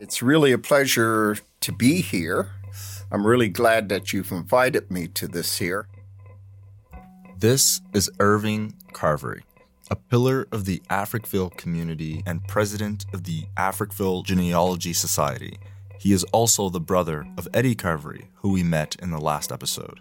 It's 0.00 0.22
really 0.22 0.52
a 0.52 0.58
pleasure 0.58 1.38
to 1.60 1.72
be 1.72 2.00
here. 2.02 2.50
I'm 3.10 3.26
really 3.26 3.48
glad 3.48 3.88
that 3.88 4.12
you've 4.12 4.30
invited 4.30 4.92
me 4.92 5.08
to 5.08 5.26
this 5.26 5.58
here. 5.58 5.88
This 7.36 7.80
is 7.92 8.08
Irving 8.20 8.74
Carvery, 8.92 9.42
a 9.90 9.96
pillar 9.96 10.46
of 10.52 10.66
the 10.66 10.80
Africville 10.88 11.56
community 11.56 12.22
and 12.24 12.46
president 12.46 13.06
of 13.12 13.24
the 13.24 13.46
Africville 13.56 14.24
Genealogy 14.24 14.92
Society. 14.92 15.58
He 15.98 16.12
is 16.12 16.22
also 16.24 16.68
the 16.68 16.78
brother 16.78 17.26
of 17.36 17.48
Eddie 17.52 17.74
Carvery, 17.74 18.26
who 18.36 18.52
we 18.52 18.62
met 18.62 18.94
in 19.02 19.10
the 19.10 19.20
last 19.20 19.50
episode. 19.50 19.98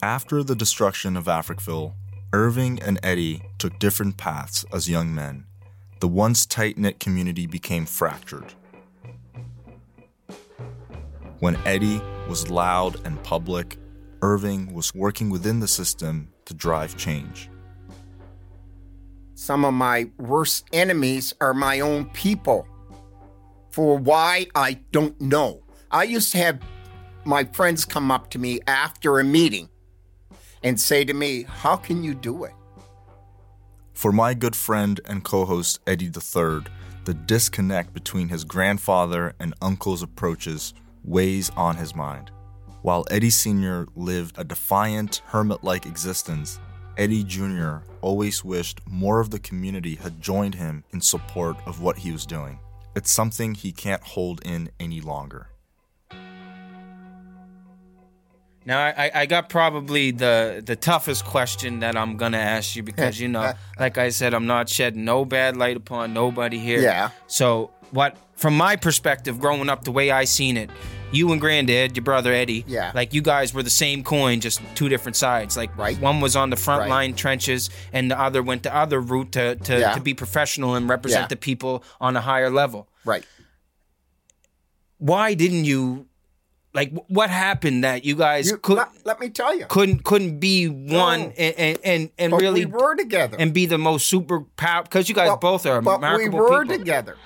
After 0.00 0.44
the 0.44 0.54
destruction 0.54 1.16
of 1.16 1.24
Africville, 1.24 1.94
Irving 2.32 2.80
and 2.80 3.00
Eddie 3.02 3.42
took 3.58 3.80
different 3.80 4.16
paths 4.16 4.64
as 4.72 4.88
young 4.88 5.12
men. 5.12 5.44
The 5.98 6.06
once 6.06 6.46
tight 6.46 6.78
knit 6.78 7.00
community 7.00 7.48
became 7.48 7.84
fractured. 7.84 8.54
When 11.40 11.56
Eddie 11.64 12.00
was 12.28 12.50
loud 12.50 13.06
and 13.06 13.22
public, 13.22 13.78
Irving 14.22 14.74
was 14.74 14.92
working 14.92 15.30
within 15.30 15.60
the 15.60 15.68
system 15.68 16.32
to 16.46 16.54
drive 16.54 16.96
change. 16.96 17.48
Some 19.34 19.64
of 19.64 19.72
my 19.72 20.10
worst 20.18 20.66
enemies 20.72 21.34
are 21.40 21.54
my 21.54 21.78
own 21.78 22.06
people. 22.06 22.66
For 23.70 23.96
why, 23.96 24.48
I 24.56 24.80
don't 24.90 25.20
know. 25.20 25.62
I 25.92 26.02
used 26.02 26.32
to 26.32 26.38
have 26.38 26.60
my 27.24 27.44
friends 27.44 27.84
come 27.84 28.10
up 28.10 28.30
to 28.30 28.38
me 28.40 28.58
after 28.66 29.20
a 29.20 29.24
meeting 29.24 29.68
and 30.64 30.80
say 30.80 31.04
to 31.04 31.14
me, 31.14 31.44
How 31.44 31.76
can 31.76 32.02
you 32.02 32.14
do 32.14 32.42
it? 32.42 32.52
For 33.92 34.10
my 34.10 34.34
good 34.34 34.56
friend 34.56 35.00
and 35.04 35.22
co 35.22 35.44
host 35.44 35.78
Eddy 35.86 36.06
III, 36.06 36.64
the 37.04 37.14
disconnect 37.14 37.94
between 37.94 38.28
his 38.28 38.42
grandfather 38.42 39.34
and 39.38 39.54
uncle's 39.62 40.02
approaches 40.02 40.74
weighs 41.04 41.50
on 41.50 41.76
his 41.76 41.94
mind. 41.94 42.30
While 42.82 43.04
Eddie 43.10 43.30
Sr. 43.30 43.86
lived 43.96 44.38
a 44.38 44.44
defiant, 44.44 45.22
hermit 45.26 45.64
like 45.64 45.86
existence, 45.86 46.60
Eddie 46.96 47.24
Jr. 47.24 47.78
always 48.00 48.44
wished 48.44 48.80
more 48.86 49.20
of 49.20 49.30
the 49.30 49.38
community 49.38 49.94
had 49.94 50.20
joined 50.20 50.54
him 50.54 50.84
in 50.92 51.00
support 51.00 51.56
of 51.66 51.80
what 51.80 51.98
he 51.98 52.12
was 52.12 52.26
doing. 52.26 52.58
It's 52.96 53.10
something 53.10 53.54
he 53.54 53.72
can't 53.72 54.02
hold 54.02 54.40
in 54.44 54.70
any 54.80 55.00
longer. 55.00 55.48
Now 58.68 58.80
I, 58.80 59.10
I 59.14 59.26
got 59.26 59.48
probably 59.48 60.10
the 60.10 60.62
the 60.64 60.76
toughest 60.76 61.24
question 61.24 61.80
that 61.80 61.96
I'm 61.96 62.18
gonna 62.18 62.36
ask 62.36 62.76
you 62.76 62.82
because 62.82 63.18
you 63.18 63.26
know, 63.26 63.54
like 63.78 63.96
I 63.96 64.10
said, 64.10 64.34
I'm 64.34 64.46
not 64.46 64.68
shedding 64.68 65.06
no 65.06 65.24
bad 65.24 65.56
light 65.56 65.78
upon 65.78 66.12
nobody 66.12 66.58
here. 66.58 66.82
Yeah. 66.82 67.10
So 67.28 67.70
what 67.90 68.16
from 68.36 68.56
my 68.56 68.76
perspective, 68.76 69.40
growing 69.40 69.68
up 69.68 69.84
the 69.84 69.90
way 69.92 70.10
I 70.10 70.24
seen 70.24 70.56
it, 70.56 70.70
you 71.10 71.32
and 71.32 71.40
Granddad, 71.40 71.96
your 71.96 72.04
brother 72.04 72.32
Eddie, 72.32 72.64
Yeah. 72.68 72.92
like 72.94 73.14
you 73.14 73.22
guys 73.22 73.52
were 73.54 73.62
the 73.62 73.70
same 73.70 74.04
coin, 74.04 74.40
just 74.40 74.60
two 74.74 74.88
different 74.88 75.16
sides. 75.16 75.56
Like 75.56 75.76
Right. 75.76 75.98
one 76.00 76.20
was 76.20 76.36
on 76.36 76.50
the 76.50 76.56
front 76.56 76.82
Right. 76.82 76.90
line 76.90 77.14
trenches, 77.14 77.70
and 77.92 78.10
the 78.10 78.20
other 78.20 78.42
went 78.42 78.62
the 78.62 78.74
other 78.74 79.00
route 79.00 79.32
to 79.32 79.56
to, 79.56 79.78
Yeah. 79.80 79.94
to 79.94 80.00
be 80.00 80.14
professional 80.14 80.74
and 80.74 80.88
represent 80.88 81.22
Yeah. 81.24 81.28
the 81.28 81.36
people 81.36 81.82
on 82.00 82.14
a 82.16 82.20
higher 82.20 82.50
level. 82.50 82.88
Right. 83.04 83.24
Why 84.98 85.34
didn't 85.34 85.64
you? 85.64 86.06
Like, 86.74 86.92
what 87.08 87.30
happened 87.30 87.82
that 87.82 88.04
you 88.04 88.14
guys 88.14 88.48
You- 88.50 88.58
could 88.58 88.76
let, 88.76 88.88
let 89.04 89.18
me 89.20 89.30
tell 89.30 89.56
you. 89.56 89.64
couldn't 89.66 90.04
couldn't 90.04 90.38
be 90.38 90.68
one 90.68 91.20
No. 91.20 91.32
and 91.38 91.78
and 91.82 92.10
and, 92.18 92.30
But 92.30 92.40
really 92.40 92.66
we 92.66 92.72
were 92.72 92.94
together. 92.94 93.36
and 93.40 93.54
be 93.54 93.64
the 93.66 93.78
most 93.78 94.06
super 94.06 94.40
power 94.56 94.82
because 94.82 95.08
you 95.08 95.14
guys 95.14 95.30
But- 95.30 95.40
both 95.40 95.64
are 95.66 95.80
but 95.80 95.94
remarkable 95.94 96.38
we 96.38 96.44
were 96.44 96.62
people. 96.64 96.78
together. 96.78 97.16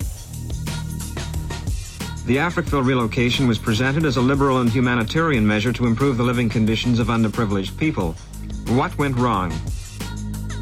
The 2.25 2.37
Africville 2.37 2.87
relocation 2.87 3.49
was 3.49 3.59
presented 3.59 4.05
as 4.05 4.17
a 4.17 4.21
liberal 4.21 4.61
and 4.61 4.71
humanitarian 4.71 5.45
measure 5.45 5.73
to 5.73 5.87
improve 5.87 6.19
the 6.19 6.23
living 6.23 6.49
conditions 6.49 7.01
of 7.01 7.09
underprivileged 7.09 7.77
people. 7.77 8.13
What 8.69 8.97
went 8.97 9.17
wrong? 9.17 9.53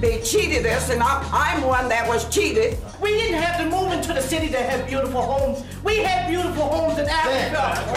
They 0.01 0.23
cheated 0.23 0.65
us, 0.65 0.89
and 0.89 1.03
I'm, 1.03 1.23
I'm 1.31 1.63
one 1.63 1.91
that 1.91 2.09
was 2.09 2.27
cheated. 2.35 2.79
We 3.03 3.11
didn't 3.11 3.43
have 3.43 3.59
to 3.59 3.67
move 3.69 3.93
into 3.93 4.15
the 4.15 4.23
city 4.23 4.49
to 4.49 4.57
have 4.57 4.89
beautiful 4.89 5.21
homes. 5.21 5.63
We 5.85 5.99
had 5.99 6.31
beautiful 6.31 6.67
homes 6.67 6.99
in 6.99 7.07
Africa. 7.11 7.91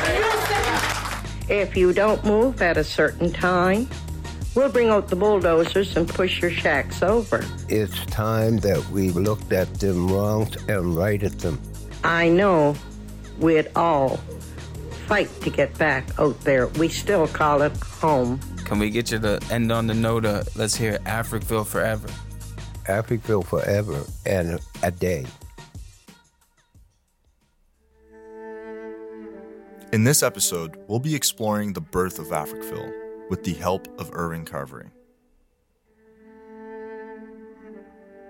If 1.47 1.77
you 1.77 1.93
don't 1.93 2.21
move 2.25 2.61
at 2.61 2.75
a 2.75 2.83
certain 2.83 3.31
time, 3.31 3.87
we'll 4.55 4.73
bring 4.73 4.89
out 4.89 5.07
the 5.07 5.15
bulldozers 5.15 5.95
and 5.95 6.05
push 6.05 6.41
your 6.41 6.51
shacks 6.51 7.01
over. 7.01 7.45
It's 7.69 8.05
time 8.07 8.57
that 8.57 8.85
we 8.89 9.11
looked 9.11 9.53
at 9.53 9.73
them 9.75 10.11
wrongs 10.11 10.57
and 10.67 10.97
righted 10.97 11.39
them. 11.39 11.61
I 12.03 12.27
know 12.27 12.75
we'd 13.39 13.69
all 13.75 14.17
fight 15.07 15.29
to 15.41 15.49
get 15.49 15.77
back 15.77 16.07
out 16.19 16.39
there. 16.41 16.67
We 16.67 16.87
still 16.89 17.27
call 17.27 17.61
it 17.61 17.75
home. 17.77 18.39
Can 18.65 18.79
we 18.79 18.89
get 18.89 19.11
you 19.11 19.19
to 19.19 19.39
end 19.51 19.71
on 19.71 19.87
the 19.87 19.93
note 19.93 20.25
of 20.25 20.55
let's 20.55 20.75
hear 20.75 20.97
Africville 20.99 21.67
forever? 21.67 22.07
Africville 22.85 23.45
forever 23.45 24.03
and 24.25 24.59
a 24.81 24.91
day. 24.91 25.25
In 29.91 30.03
this 30.03 30.23
episode, 30.23 30.77
we'll 30.87 30.99
be 30.99 31.13
exploring 31.13 31.73
the 31.73 31.81
birth 31.81 32.17
of 32.17 32.27
Africville 32.27 32.91
with 33.29 33.43
the 33.43 33.53
help 33.53 33.87
of 33.99 34.09
Irving 34.13 34.43
Carvery. 34.43 34.89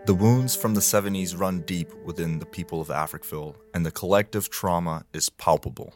The 0.05 0.13
wounds 0.13 0.55
from 0.55 0.73
the 0.73 0.81
70s 0.81 1.37
run 1.39 1.61
deep 1.61 1.93
within 2.03 2.39
the 2.39 2.45
people 2.45 2.81
of 2.81 2.89
Africville, 2.89 3.55
and 3.73 3.85
the 3.85 3.91
collective 3.91 4.49
trauma 4.49 5.05
is 5.13 5.29
palpable. 5.29 5.93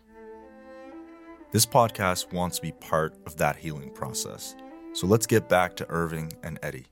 This 1.52 1.66
podcast 1.66 2.32
wants 2.32 2.58
to 2.58 2.62
be 2.62 2.72
part 2.72 3.16
of 3.26 3.36
that 3.38 3.58
healing 3.58 3.92
process. 3.92 4.56
So 4.94 5.08
let's 5.08 5.28
get 5.28 5.50
back 5.50 5.76
to 5.78 5.86
Irving 5.90 6.32
and 6.42 6.58
Eddie. 6.64 6.88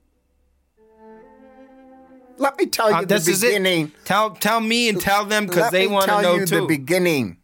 Let 2.37 2.57
me 2.57 2.65
tell 2.65 2.89
you 2.89 2.95
Uh, 2.97 3.01
the 3.01 3.07
this 3.07 3.27
is 3.29 3.43
it. 3.43 3.47
beginning. 3.47 3.93
Tell 4.03 4.31
tell 4.31 4.59
me 4.59 4.89
and 4.89 4.99
tell 4.99 5.23
them 5.23 5.45
because 5.47 5.71
they 5.71 5.87
want 5.87 6.07
to 6.09 6.21
know 6.21 6.35
you 6.35 6.45
too. 6.45 6.61
the 6.61 6.67
beginning. 6.67 7.37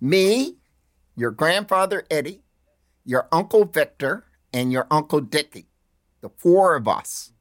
Me, 0.00 0.56
your 1.16 1.32
grandfather 1.32 2.04
Eddie, 2.08 2.42
your 3.04 3.26
uncle 3.32 3.64
Victor, 3.64 4.24
and 4.52 4.70
your 4.70 4.86
uncle 4.88 5.20
Dickie, 5.20 5.66
the 6.20 6.28
four 6.28 6.76
of 6.76 6.86
us, 6.86 7.32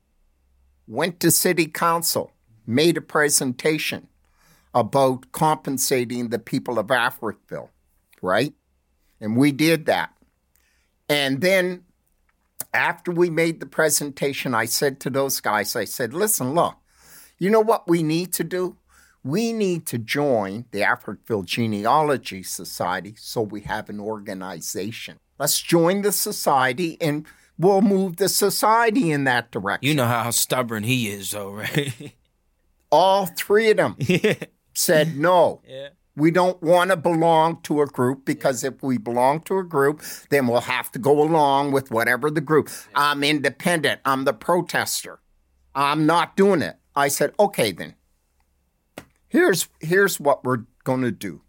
went 0.87 1.19
to 1.19 1.31
city 1.31 1.67
council, 1.67 2.31
made 2.65 2.97
a 2.97 3.01
presentation 3.01 4.07
about 4.73 5.31
compensating 5.31 6.29
the 6.29 6.39
people 6.39 6.77
of 6.77 6.87
Africville, 6.87 7.69
right? 8.21 8.53
And 9.21 9.37
we 9.37 9.51
did 9.51 9.85
that. 9.85 10.13
And 11.07 11.41
then 11.41 11.85
after 12.73 13.11
we 13.11 13.29
made 13.29 13.59
the 13.59 13.65
presentation, 13.65 14.53
I 14.53 14.65
said 14.65 14.99
to 15.01 15.09
those 15.09 15.39
guys, 15.39 15.75
I 15.75 15.85
said, 15.85 16.13
listen, 16.13 16.53
look, 16.53 16.75
you 17.37 17.49
know 17.49 17.61
what 17.61 17.87
we 17.87 18.03
need 18.03 18.33
to 18.33 18.43
do? 18.43 18.77
We 19.23 19.53
need 19.53 19.85
to 19.87 19.97
join 19.97 20.65
the 20.71 20.81
Africville 20.81 21.45
Genealogy 21.45 22.43
Society 22.43 23.15
so 23.17 23.41
we 23.41 23.61
have 23.61 23.89
an 23.89 23.99
organization. 23.99 25.17
Let's 25.39 25.61
join 25.61 26.01
the 26.01 26.11
society 26.11 26.97
and 27.01 27.25
we'll 27.57 27.81
move 27.81 28.17
the 28.17 28.29
society 28.29 29.11
in 29.11 29.23
that 29.25 29.51
direction. 29.51 29.87
you 29.87 29.95
know 29.95 30.05
how 30.05 30.29
stubborn 30.31 30.83
he 30.83 31.07
is, 31.09 31.31
though, 31.31 31.51
right? 31.51 32.15
All 32.91 33.25
three 33.25 33.71
of 33.71 33.77
them 33.77 33.97
said 34.73 35.17
no. 35.17 35.61
Yeah. 35.67 35.89
We 36.17 36.31
don't 36.31 36.61
want 36.63 36.91
to 36.91 36.97
belong 36.97 37.61
to 37.63 37.81
a 37.81 37.87
group 37.87 38.23
because 38.23 38.63
if 38.63 38.81
we 38.81 38.97
belong 38.97 39.41
to 39.41 39.57
a 39.57 39.63
group, 39.63 40.01
then 40.29 40.47
we'll 40.47 40.61
have 40.61 40.89
to 40.93 40.99
go 40.99 41.21
along 41.21 41.73
with 41.73 41.91
whatever 41.91 42.31
the 42.31 42.39
group. 42.39 42.69
I'm 42.95 43.21
independent. 43.21 43.99
I'm 44.05 44.23
the 44.23 44.31
protester. 44.31 45.19
I'm 45.73 46.05
not 46.05 46.37
doing 46.37 46.61
it. 46.61 46.77
I 46.95 47.09
said, 47.09 47.33
okay, 47.37 47.73
then. 47.73 47.95
Here's 49.27 49.67
here's 49.81 50.17
what 50.17 50.45
we're 50.45 50.63
going 50.85 51.01
to 51.01 51.11
do 51.11 51.41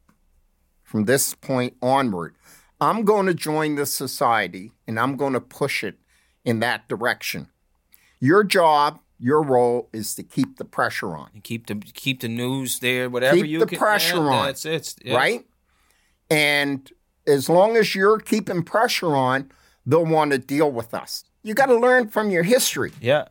from 0.83 1.05
this 1.05 1.35
point 1.35 1.77
onward. 1.81 2.35
I'm 2.81 3.05
going 3.05 3.27
to 3.27 3.35
join 3.35 3.77
the 3.77 3.87
society 3.87 4.73
and 4.89 4.99
I'm 4.99 5.17
going 5.17 5.35
to 5.35 5.41
push 5.41 5.85
it 5.85 5.97
in 6.47 6.61
that 6.61 6.89
direction. 6.89 7.49
Your 8.21 8.43
job, 8.45 9.01
your 9.19 9.43
role 9.43 9.91
is 9.93 10.15
to 10.15 10.23
keep 10.23 10.57
the 10.57 10.65
pressure 10.65 11.15
on. 11.15 11.29
And 11.35 11.45
keep 11.45 11.67
the 11.67 11.75
keep 11.75 12.21
the 12.21 12.29
news 12.29 12.79
there, 12.79 13.11
whatever 13.11 13.37
Keep 13.37 13.47
you 13.47 13.59
the 13.59 13.67
can. 13.67 13.79
pressure 13.79 14.17
yeah, 14.17 14.31
on. 14.31 14.47
That's 14.47 14.65
it. 14.65 14.95
yeah. 15.05 15.17
right? 15.17 15.47
And 16.31 16.91
as 17.27 17.49
long 17.51 17.77
as 17.77 17.95
you're 17.95 18.19
keeping 18.19 18.63
pressure 18.63 19.15
on, 19.15 19.51
they'll 19.85 20.07
want 20.07 20.31
to 20.31 20.39
deal 20.39 20.71
with 20.71 20.95
us. 20.95 21.25
You 21.43 21.55
got 21.55 21.67
to 21.67 21.77
learn 21.77 22.09
from 22.09 22.31
your 22.31 22.43
history. 22.43 22.93
Yeah. 23.01 23.27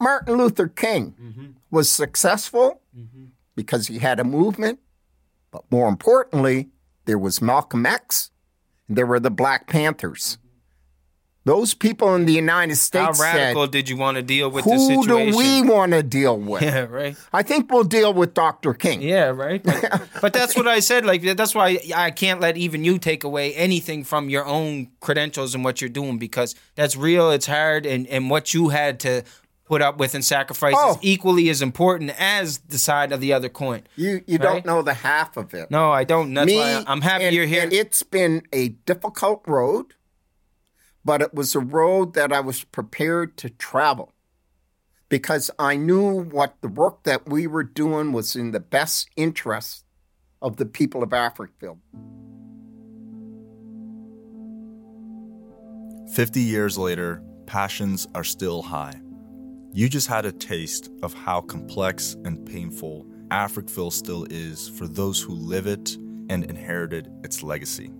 Martin 0.00 0.36
Luther 0.36 0.68
King 0.68 1.14
mm-hmm. 1.20 1.46
was 1.70 1.88
successful 1.88 2.82
mm-hmm. 2.96 3.26
because 3.54 3.86
he 3.86 4.00
had 4.00 4.20
a 4.20 4.24
movement, 4.24 4.80
but 5.50 5.64
more 5.70 5.88
importantly, 5.88 6.68
there 7.06 7.18
was 7.18 7.40
Malcolm 7.40 7.86
X, 7.86 8.30
and 8.88 8.96
there 8.96 9.06
were 9.06 9.20
the 9.20 9.30
Black 9.30 9.66
Panthers. 9.66 10.38
Those 11.46 11.74
people 11.74 12.14
in 12.14 12.24
the 12.24 12.32
United 12.32 12.76
States. 12.76 13.18
How 13.18 13.22
radical 13.22 13.64
said, 13.64 13.70
did 13.72 13.88
you 13.90 13.98
want 13.98 14.16
to 14.16 14.22
deal 14.22 14.50
with 14.50 14.64
the 14.64 14.70
"Who 14.70 15.06
do 15.06 15.36
we 15.36 15.60
want 15.62 15.92
to 15.92 16.02
deal 16.02 16.38
with?" 16.50 16.62
Yeah, 16.62 16.80
right. 16.84 17.16
I 17.34 17.42
think 17.42 17.70
we'll 17.70 17.84
deal 17.84 18.14
with 18.14 18.32
Dr. 18.32 18.72
King. 18.72 19.02
Yeah, 19.02 19.26
right. 19.26 19.62
But, 19.62 20.08
but 20.22 20.32
that's 20.32 20.56
what 20.56 20.66
I 20.66 20.80
said. 20.80 21.04
Like 21.04 21.20
that's 21.36 21.54
why 21.54 21.78
I 21.94 22.10
can't 22.12 22.40
let 22.40 22.56
even 22.56 22.82
you 22.82 22.98
take 22.98 23.24
away 23.24 23.52
anything 23.54 24.04
from 24.04 24.30
your 24.30 24.46
own 24.46 24.88
credentials 25.00 25.54
and 25.54 25.62
what 25.64 25.82
you're 25.82 25.90
doing 25.90 26.16
because 26.18 26.54
that's 26.76 26.96
real. 26.96 27.30
It's 27.30 27.46
hard, 27.46 27.84
and 27.84 28.06
and 28.06 28.30
what 28.30 28.54
you 28.54 28.70
had 28.70 28.98
to 29.00 29.22
put 29.66 29.82
up 29.82 29.98
with 29.98 30.14
and 30.14 30.24
sacrifice 30.24 30.74
Oh. 30.76 30.92
is 30.92 30.98
equally 31.02 31.48
as 31.50 31.60
important 31.62 32.10
as 32.18 32.58
the 32.68 32.78
side 32.78 33.12
of 33.12 33.20
the 33.20 33.34
other 33.34 33.50
coin. 33.50 33.82
You 33.96 34.22
you 34.26 34.38
Right? 34.38 34.42
don't 34.42 34.66
know 34.66 34.80
the 34.80 34.94
half 34.94 35.36
of 35.36 35.52
it. 35.52 35.70
No, 35.70 35.90
I 35.92 36.04
don't. 36.04 36.32
That's 36.32 36.46
Me, 36.46 36.56
why 36.56 36.84
I'm 36.86 37.02
happy 37.02 37.24
and- 37.24 37.36
you're 37.36 37.46
here. 37.46 37.64
and 37.64 37.72
it's 37.72 38.02
been 38.02 38.42
a 38.52 38.68
difficult 38.86 39.42
road, 39.46 39.94
but 41.04 41.20
it 41.20 41.34
was 41.34 41.54
a 41.54 41.60
road 41.60 42.14
that 42.14 42.32
I 42.32 42.40
was 42.40 42.64
prepared 42.64 43.36
to 43.38 43.50
travel 43.50 44.12
because 45.08 45.50
I 45.58 45.76
knew 45.76 46.22
what 46.22 46.56
the 46.60 46.68
work 46.68 47.04
that 47.04 47.28
we 47.28 47.46
were 47.46 47.62
doing 47.62 48.12
was 48.12 48.34
in 48.34 48.52
the 48.52 48.60
best 48.60 49.08
interest 49.16 49.84
of 50.40 50.56
the 50.56 50.66
people 50.66 51.02
of 51.02 51.10
Africville. 51.10 51.78
50 56.14 56.40
years 56.40 56.78
later, 56.78 57.22
passions 57.46 58.06
are 58.14 58.24
still 58.24 58.62
high. 58.62 59.00
You 59.72 59.88
just 59.88 60.06
had 60.06 60.24
a 60.24 60.32
taste 60.32 60.90
of 61.02 61.12
how 61.12 61.40
complex 61.40 62.14
and 62.24 62.46
painful 62.46 63.06
Africville 63.28 63.92
still 63.92 64.24
is 64.30 64.68
for 64.68 64.86
those 64.86 65.20
who 65.20 65.32
live 65.34 65.66
it 65.66 65.96
and 66.28 66.44
inherited 66.44 67.10
its 67.24 67.42
legacy. 67.42 67.90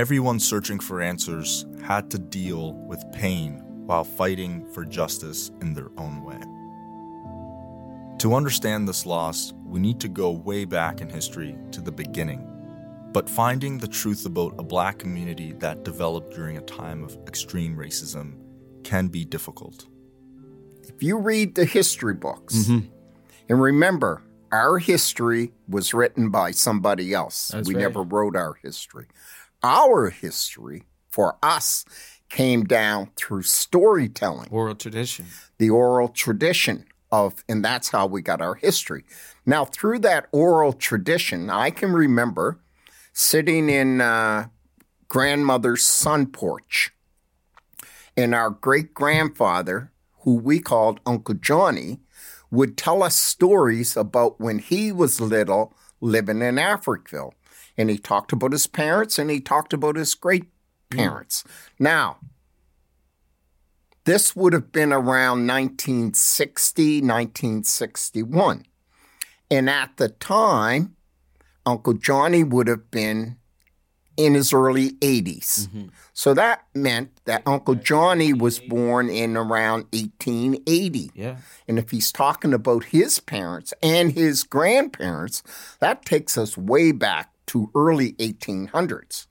Everyone 0.00 0.40
searching 0.40 0.80
for 0.80 1.02
answers 1.02 1.66
had 1.84 2.10
to 2.12 2.18
deal 2.18 2.72
with 2.72 3.04
pain 3.12 3.62
while 3.84 4.02
fighting 4.02 4.64
for 4.72 4.82
justice 4.82 5.50
in 5.60 5.74
their 5.74 5.90
own 5.98 6.24
way. 6.24 6.40
To 8.20 8.34
understand 8.34 8.88
this 8.88 9.04
loss, 9.04 9.52
we 9.62 9.78
need 9.78 10.00
to 10.00 10.08
go 10.08 10.30
way 10.30 10.64
back 10.64 11.02
in 11.02 11.10
history 11.10 11.54
to 11.72 11.82
the 11.82 11.92
beginning. 11.92 12.48
But 13.12 13.28
finding 13.28 13.76
the 13.76 13.88
truth 13.88 14.24
about 14.24 14.54
a 14.58 14.62
black 14.62 14.98
community 14.98 15.52
that 15.58 15.84
developed 15.84 16.34
during 16.34 16.56
a 16.56 16.62
time 16.62 17.04
of 17.04 17.18
extreme 17.26 17.76
racism 17.76 18.38
can 18.82 19.08
be 19.08 19.26
difficult. 19.26 19.86
If 20.84 21.02
you 21.02 21.18
read 21.18 21.56
the 21.56 21.66
history 21.66 22.14
books, 22.14 22.56
mm-hmm. 22.56 22.88
and 23.50 23.60
remember, 23.60 24.22
our 24.50 24.78
history 24.78 25.52
was 25.68 25.92
written 25.92 26.30
by 26.30 26.52
somebody 26.52 27.12
else. 27.12 27.48
That's 27.48 27.68
we 27.68 27.74
right. 27.74 27.82
never 27.82 28.02
wrote 28.02 28.34
our 28.34 28.54
history. 28.54 29.06
Our 29.62 30.10
history, 30.10 30.84
for 31.08 31.36
us, 31.42 31.84
came 32.28 32.64
down 32.64 33.10
through 33.16 33.42
storytelling. 33.42 34.48
Oral 34.50 34.74
tradition. 34.74 35.26
the 35.58 35.70
oral 35.70 36.08
tradition 36.08 36.86
of, 37.12 37.44
and 37.48 37.64
that's 37.64 37.88
how 37.88 38.06
we 38.06 38.22
got 38.22 38.40
our 38.40 38.54
history. 38.54 39.04
Now, 39.44 39.64
through 39.64 39.98
that 40.00 40.28
oral 40.32 40.72
tradition, 40.72 41.50
I 41.50 41.70
can 41.70 41.92
remember 41.92 42.60
sitting 43.12 43.68
in 43.68 44.00
uh, 44.00 44.46
grandmother's 45.08 45.84
sun 45.84 46.26
porch, 46.26 46.92
and 48.16 48.34
our 48.34 48.50
great 48.50 48.94
grandfather, 48.94 49.92
who 50.20 50.36
we 50.36 50.60
called 50.60 51.00
Uncle 51.04 51.34
Johnny, 51.34 51.98
would 52.50 52.76
tell 52.76 53.02
us 53.02 53.16
stories 53.16 53.96
about 53.96 54.40
when 54.40 54.58
he 54.58 54.92
was 54.92 55.20
little 55.20 55.74
living 56.00 56.42
in 56.42 56.56
Africville. 56.56 57.32
And 57.76 57.90
he 57.90 57.98
talked 57.98 58.32
about 58.32 58.52
his 58.52 58.66
parents 58.66 59.18
and 59.18 59.30
he 59.30 59.40
talked 59.40 59.72
about 59.72 59.96
his 59.96 60.14
great 60.14 60.46
parents. 60.90 61.44
Now, 61.78 62.18
this 64.04 64.34
would 64.34 64.52
have 64.52 64.72
been 64.72 64.92
around 64.92 65.46
1960, 65.46 67.00
1961. 67.00 68.64
And 69.50 69.70
at 69.70 69.96
the 69.96 70.08
time, 70.08 70.96
Uncle 71.66 71.94
Johnny 71.94 72.44
would 72.44 72.68
have 72.68 72.90
been 72.90 73.36
in 74.16 74.34
his 74.34 74.52
early 74.52 74.92
80s. 74.92 75.66
Mm-hmm. 75.68 75.86
So 76.12 76.34
that 76.34 76.66
meant 76.74 77.20
that 77.24 77.42
Uncle 77.46 77.74
Johnny 77.74 78.32
was 78.32 78.58
born 78.58 79.08
in 79.08 79.36
around 79.36 79.86
1880. 79.92 81.10
Yeah. 81.14 81.36
And 81.66 81.78
if 81.78 81.90
he's 81.90 82.12
talking 82.12 82.52
about 82.52 82.84
his 82.84 83.18
parents 83.18 83.72
and 83.82 84.12
his 84.12 84.42
grandparents, 84.42 85.42
that 85.78 86.04
takes 86.04 86.36
us 86.36 86.58
way 86.58 86.92
back 86.92 87.29
to 87.50 87.70
early 87.74 88.12
1800s. 88.12 89.26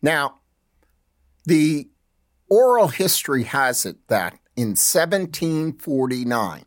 Now, 0.00 0.40
the 1.44 1.90
oral 2.48 2.88
history 2.88 3.42
has 3.44 3.84
it 3.84 4.08
that 4.08 4.38
in 4.56 4.68
1749, 4.68 6.64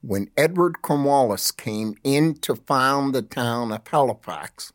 when 0.00 0.30
Edward 0.36 0.82
Cornwallis 0.82 1.52
came 1.52 1.94
in 2.02 2.34
to 2.40 2.56
found 2.56 3.14
the 3.14 3.22
town 3.22 3.70
of 3.70 3.86
Halifax, 3.86 4.72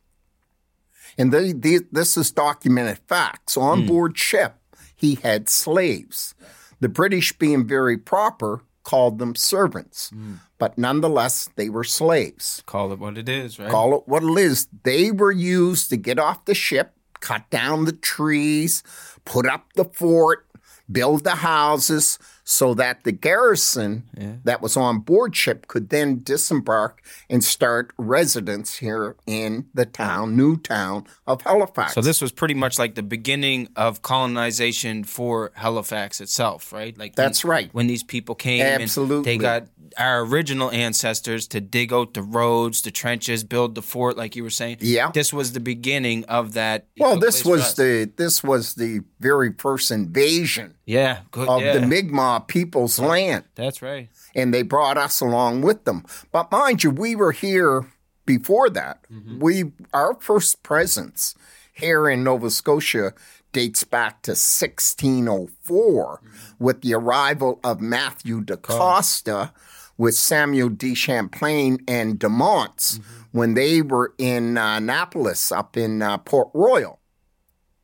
and 1.18 1.32
they, 1.32 1.52
they, 1.52 1.80
this 1.92 2.16
is 2.16 2.30
documented 2.30 3.00
facts, 3.06 3.56
on 3.56 3.82
hmm. 3.82 3.88
board 3.88 4.18
ship, 4.18 4.54
he 4.96 5.16
had 5.16 5.50
slaves. 5.50 6.34
The 6.80 6.88
British, 6.88 7.36
being 7.36 7.66
very 7.66 7.98
proper, 7.98 8.62
called 8.88 9.18
them 9.18 9.34
servants, 9.34 10.08
hmm. 10.08 10.36
but 10.56 10.78
nonetheless, 10.78 11.50
they 11.56 11.68
were 11.68 11.84
slaves 11.84 12.62
Call 12.64 12.90
it 12.90 12.98
what 12.98 13.18
it 13.18 13.28
is, 13.28 13.58
right? 13.58 13.70
call 13.70 13.94
it 13.94 14.04
what 14.06 14.24
it 14.24 14.38
is. 14.38 14.66
They 14.82 15.10
were 15.10 15.30
used 15.30 15.90
to 15.90 15.98
get 15.98 16.18
off 16.18 16.46
the 16.46 16.54
ship, 16.54 16.94
cut 17.20 17.50
down 17.50 17.84
the 17.84 17.92
trees, 17.92 18.82
put 19.26 19.46
up 19.46 19.66
the 19.74 19.84
fort, 19.84 20.46
build 20.90 21.24
the 21.24 21.34
houses, 21.34 22.18
so 22.50 22.72
that 22.72 23.04
the 23.04 23.12
garrison 23.12 24.40
that 24.44 24.62
was 24.62 24.74
on 24.74 25.00
board 25.00 25.36
ship 25.36 25.66
could 25.68 25.90
then 25.90 26.22
disembark 26.22 27.02
and 27.28 27.44
start 27.44 27.92
residence 27.98 28.78
here 28.78 29.16
in 29.26 29.66
the 29.74 29.84
town, 29.84 30.34
new 30.34 30.56
town 30.56 31.04
of 31.26 31.42
Halifax. 31.42 31.92
So 31.92 32.00
this 32.00 32.22
was 32.22 32.32
pretty 32.32 32.54
much 32.54 32.78
like 32.78 32.94
the 32.94 33.02
beginning 33.02 33.68
of 33.76 34.00
colonization 34.00 35.04
for 35.04 35.52
Halifax 35.56 36.22
itself, 36.22 36.72
right? 36.72 36.96
Like 36.96 37.18
when- 37.18 37.26
That's 37.26 37.44
right. 37.44 37.68
When 37.74 37.86
these 37.86 38.02
people 38.02 38.34
came, 38.34 38.62
and 38.62 38.82
Absolutely. 38.82 39.24
they 39.24 39.36
got 39.36 39.66
our 39.98 40.22
original 40.22 40.70
ancestors 40.70 41.46
to 41.48 41.60
dig 41.60 41.92
out 41.92 42.14
the 42.14 42.22
roads, 42.22 42.80
the 42.80 42.90
trenches, 42.90 43.44
build 43.44 43.74
the 43.74 43.82
fort, 43.82 44.16
like 44.16 44.34
you 44.36 44.42
were 44.42 44.48
saying. 44.48 44.78
Yeah. 44.80 45.10
this 45.12 45.34
was 45.34 45.52
the 45.52 45.60
beginning 45.60 46.24
of 46.24 46.54
that. 46.54 46.86
well, 46.98 47.18
this 47.18 47.44
was 47.44 47.74
the 47.74 48.10
this 48.16 48.42
was 48.42 48.74
the 48.74 49.00
very 49.20 49.52
first 49.52 49.90
invasion 49.90 50.74
yeah, 50.88 51.20
good, 51.30 51.48
of 51.48 51.60
yeah. 51.60 51.74
the 51.74 51.86
Mi'kmaq 51.86 52.48
people's 52.48 52.98
land. 52.98 53.44
That's 53.54 53.82
right. 53.82 54.08
and 54.34 54.54
they 54.54 54.62
brought 54.62 54.96
us 54.96 55.20
along 55.20 55.60
with 55.60 55.84
them. 55.84 56.04
But 56.32 56.50
mind 56.50 56.82
you, 56.82 56.90
we 56.90 57.14
were 57.14 57.32
here 57.32 57.86
before 58.24 58.70
that. 58.70 59.04
We 59.38 59.72
our 59.92 60.16
first 60.18 60.62
presence 60.62 61.34
here 61.74 62.08
in 62.08 62.24
Nova 62.24 62.50
Scotia 62.50 63.12
dates 63.52 63.84
back 63.84 64.22
to 64.22 64.30
1604 64.30 66.20
with 66.58 66.80
the 66.80 66.94
arrival 66.94 67.60
of 67.62 67.80
Matthew 67.82 68.40
da 68.40 68.56
Costa 68.56 69.52
with 69.98 70.14
Samuel 70.14 70.70
de 70.70 70.94
Champlain 70.94 71.80
and 71.86 72.18
de 72.18 72.28
Monts 72.30 72.98
when 73.32 73.54
they 73.54 73.82
were 73.82 74.14
in 74.16 74.56
uh, 74.56 74.76
Annapolis 74.76 75.52
up 75.52 75.76
in 75.76 76.00
uh, 76.00 76.16
Port 76.18 76.48
Royal. 76.54 76.98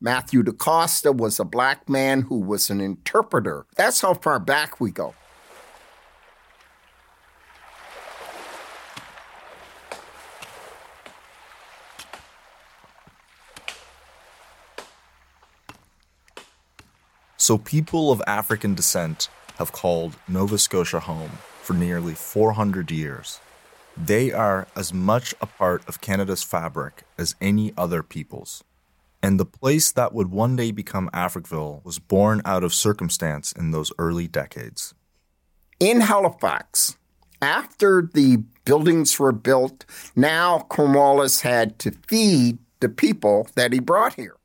Matthew 0.05 0.43
da 0.43 0.51
Costa 0.51 1.11
was 1.11 1.39
a 1.39 1.43
black 1.43 1.89
man 1.89 2.21
who 2.21 2.37
was 2.37 2.69
an 2.69 2.79
interpreter. 2.79 3.65
That's 3.75 4.01
how 4.01 4.13
far 4.13 4.39
back 4.39 4.79
we 4.79 4.91
go. 4.91 5.15
So, 17.37 17.57
people 17.57 18.11
of 18.11 18.21
African 18.27 18.75
descent 18.75 19.29
have 19.57 19.71
called 19.71 20.17
Nova 20.27 20.59
Scotia 20.59 20.99
home 20.99 21.31
for 21.63 21.73
nearly 21.73 22.13
400 22.13 22.91
years. 22.91 23.39
They 23.97 24.31
are 24.31 24.67
as 24.75 24.93
much 24.93 25.33
a 25.41 25.47
part 25.47 25.81
of 25.89 25.99
Canada's 25.99 26.43
fabric 26.43 27.05
as 27.17 27.33
any 27.41 27.73
other 27.75 28.03
peoples. 28.03 28.63
And 29.25 29.39
the 29.39 29.45
place 29.45 29.91
that 29.91 30.13
would 30.13 30.29
one 30.29 30.55
day 30.55 30.69
become 30.69 31.09
Africville 31.11 31.83
was 31.83 31.97
born 31.97 32.43
out 32.45 32.63
of 32.63 32.75
circumstance 32.75 33.51
in 33.51 33.71
those 33.71 33.91
early 33.97 34.27
decades. 34.27 34.93
in 35.79 36.01
Halifax, 36.01 36.95
after 37.41 38.07
the 38.13 38.43
buildings 38.65 39.19
were 39.19 39.31
built, 39.31 39.83
now 40.15 40.59
Cornwallis 40.69 41.41
had 41.41 41.79
to 41.79 41.91
feed 42.07 42.59
the 42.81 42.87
people 42.87 43.47
that 43.55 43.73
he 43.73 43.79
brought 43.79 44.13
here. 44.13 44.37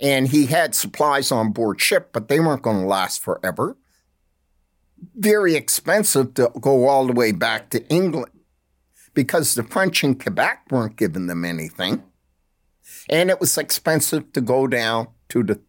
And 0.00 0.26
he 0.26 0.46
had 0.46 0.74
supplies 0.74 1.30
on 1.30 1.52
board 1.52 1.80
ship, 1.80 2.10
but 2.12 2.26
they 2.26 2.40
weren't 2.40 2.62
going 2.62 2.80
to 2.80 2.86
last 2.86 3.22
forever. 3.22 3.76
Very 5.14 5.54
expensive 5.54 6.34
to 6.34 6.50
go 6.60 6.88
all 6.88 7.06
the 7.06 7.12
way 7.12 7.30
back 7.30 7.70
to 7.70 7.86
England 7.88 8.32
because 9.14 9.54
the 9.54 9.62
French 9.62 10.02
in 10.02 10.16
Quebec 10.16 10.66
weren't 10.72 10.96
giving 10.96 11.28
them 11.28 11.44
anything. 11.44 12.02
And 13.08 13.30
it 13.30 13.40
was 13.40 13.56
expensive 13.56 14.32
to 14.32 14.40
go 14.40 14.66
down 14.66 15.08
to 15.30 15.42
the 15.42 15.60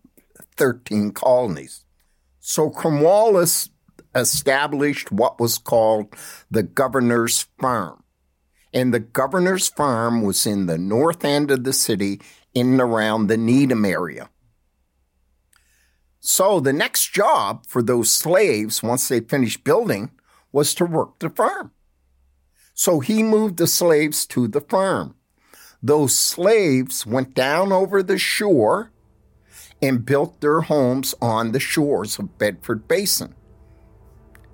13 0.57 1.11
colonies. 1.11 1.85
So 2.39 2.69
Cornwallis 2.69 3.69
established 4.15 5.11
what 5.11 5.39
was 5.39 5.57
called 5.57 6.13
the 6.49 6.63
governor's 6.63 7.47
farm. 7.59 8.03
And 8.73 8.93
the 8.93 8.99
governor's 8.99 9.69
farm 9.69 10.21
was 10.21 10.45
in 10.45 10.65
the 10.65 10.77
north 10.77 11.23
end 11.23 11.49
of 11.49 11.63
the 11.63 11.73
city, 11.73 12.21
in 12.53 12.73
and 12.73 12.81
around 12.81 13.27
the 13.27 13.37
Needham 13.37 13.85
area. 13.85 14.29
So 16.19 16.59
the 16.59 16.73
next 16.73 17.13
job 17.13 17.65
for 17.65 17.81
those 17.81 18.11
slaves, 18.11 18.83
once 18.83 19.07
they 19.07 19.21
finished 19.21 19.63
building, 19.63 20.11
was 20.51 20.73
to 20.75 20.85
work 20.85 21.19
the 21.19 21.29
farm. 21.29 21.71
So 22.73 22.99
he 22.99 23.23
moved 23.23 23.57
the 23.57 23.67
slaves 23.67 24.25
to 24.27 24.47
the 24.47 24.61
farm. 24.61 25.15
Those 25.81 26.13
slaves 26.13 27.05
went 27.05 27.33
down 27.33 27.71
over 27.71 28.03
the 28.03 28.17
shore 28.17 28.91
and 29.81 30.05
built 30.05 30.41
their 30.41 30.61
homes 30.61 31.15
on 31.21 31.53
the 31.53 31.59
shores 31.59 32.19
of 32.19 32.37
Bedford 32.37 32.85
Basin, 32.87 33.33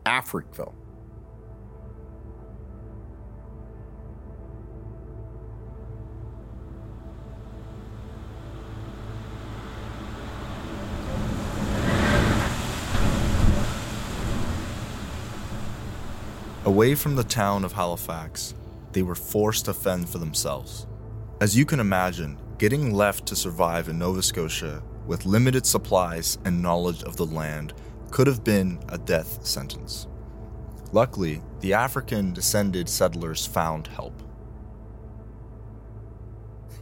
Africville. 0.06 0.74
Away 16.64 16.94
from 16.94 17.16
the 17.16 17.24
town 17.24 17.64
of 17.64 17.74
Halifax, 17.74 18.54
they 18.92 19.02
were 19.02 19.16
forced 19.16 19.66
to 19.66 19.74
fend 19.74 20.10
for 20.10 20.20
themselves. 20.20 20.86
As 21.42 21.58
you 21.58 21.66
can 21.66 21.82
imagine, 21.82 22.38
getting 22.58 22.94
left 22.94 23.26
to 23.26 23.36
survive 23.36 23.90
in 23.90 24.00
Nova 24.00 24.24
Scotia 24.24 24.82
with 25.06 25.26
limited 25.26 25.66
supplies 25.66 26.38
and 26.46 26.62
knowledge 26.62 27.04
of 27.04 27.18
the 27.18 27.26
land 27.26 27.74
could 28.10 28.26
have 28.26 28.46
been 28.46 28.80
a 28.88 28.98
death 28.98 29.46
sentence. 29.46 30.08
Luckily, 30.94 31.42
the 31.60 31.74
African 31.74 32.32
descended 32.32 32.88
settlers 32.88 33.46
found 33.46 33.88
help. 33.88 34.24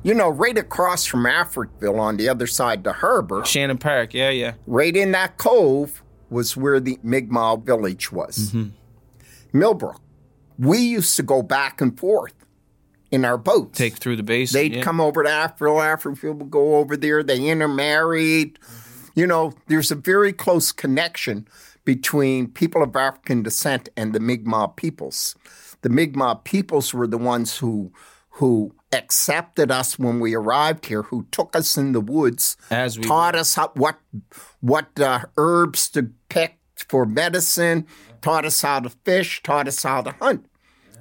You 0.04 0.14
know, 0.14 0.30
right 0.30 0.58
across 0.58 1.04
from 1.04 1.24
Africville 1.24 2.00
on 2.00 2.18
the 2.18 2.30
other 2.30 2.46
side 2.46 2.80
of 2.80 2.84
the 2.84 2.94
harbor, 2.94 3.44
Shannon 3.46 3.80
Park, 3.80 4.14
yeah, 4.14 4.30
yeah. 4.30 4.54
right 4.68 4.96
in 4.96 5.14
that 5.14 5.40
cove 5.40 6.04
was 6.30 6.56
where 6.56 6.80
the 6.80 7.00
Mi'kmaq 7.02 7.64
village 7.64 8.12
was. 8.12 8.52
Mm-hmm. 8.52 9.58
Millbrook. 9.58 10.00
We 10.60 10.78
used 10.78 11.16
to 11.16 11.24
go 11.24 11.42
back 11.42 11.82
and 11.82 11.98
forth 11.98 12.36
in 13.14 13.24
our 13.24 13.38
boats. 13.38 13.78
Take 13.78 13.98
through 13.98 14.16
the 14.16 14.24
basin. 14.24 14.60
They'd 14.60 14.76
yeah. 14.78 14.82
come 14.82 15.00
over 15.00 15.22
to 15.22 15.30
Africville, 15.30 15.96
Africville 15.96 16.36
would 16.36 16.50
go 16.50 16.78
over 16.78 16.98
there. 16.98 17.22
They 17.22 17.48
intermarried. 17.48 18.58
You 19.14 19.28
know, 19.28 19.54
there's 19.68 19.92
a 19.92 19.96
very 19.96 20.34
close 20.34 20.72
connection 20.72 21.48
between 21.86 22.48
people 22.48 22.82
of 22.82 22.96
African 22.96 23.44
descent 23.44 23.88
and 23.96 24.14
the 24.16 24.20
Mi'kmaq 24.20 24.76
peoples. 24.78 25.36
The 25.82 25.90
Mi'kmaq 25.90 26.44
peoples 26.44 26.92
were 26.92 27.06
the 27.06 27.20
ones 27.20 27.60
who 27.60 27.94
who 28.38 28.74
accepted 28.92 29.70
us 29.70 30.00
when 30.00 30.20
we 30.20 30.34
arrived 30.34 30.88
here, 30.88 31.04
who 31.04 31.28
took 31.30 31.56
us 31.56 31.78
in 31.78 31.92
the 31.92 32.02
woods, 32.02 32.58
As 32.72 32.98
we 32.98 33.06
taught 33.06 33.36
us 33.36 33.54
how, 33.54 33.72
what 33.76 34.00
what 34.60 35.00
uh, 35.00 35.20
herbs 35.38 35.88
to 35.90 36.10
pick 36.30 36.58
for 36.90 37.06
medicine, 37.06 37.86
taught 38.24 38.44
us 38.44 38.64
how 38.64 38.80
to 38.80 38.90
fish, 38.90 39.44
taught 39.44 39.68
us 39.68 39.84
how 39.84 40.02
to 40.02 40.14
hunt. 40.14 40.48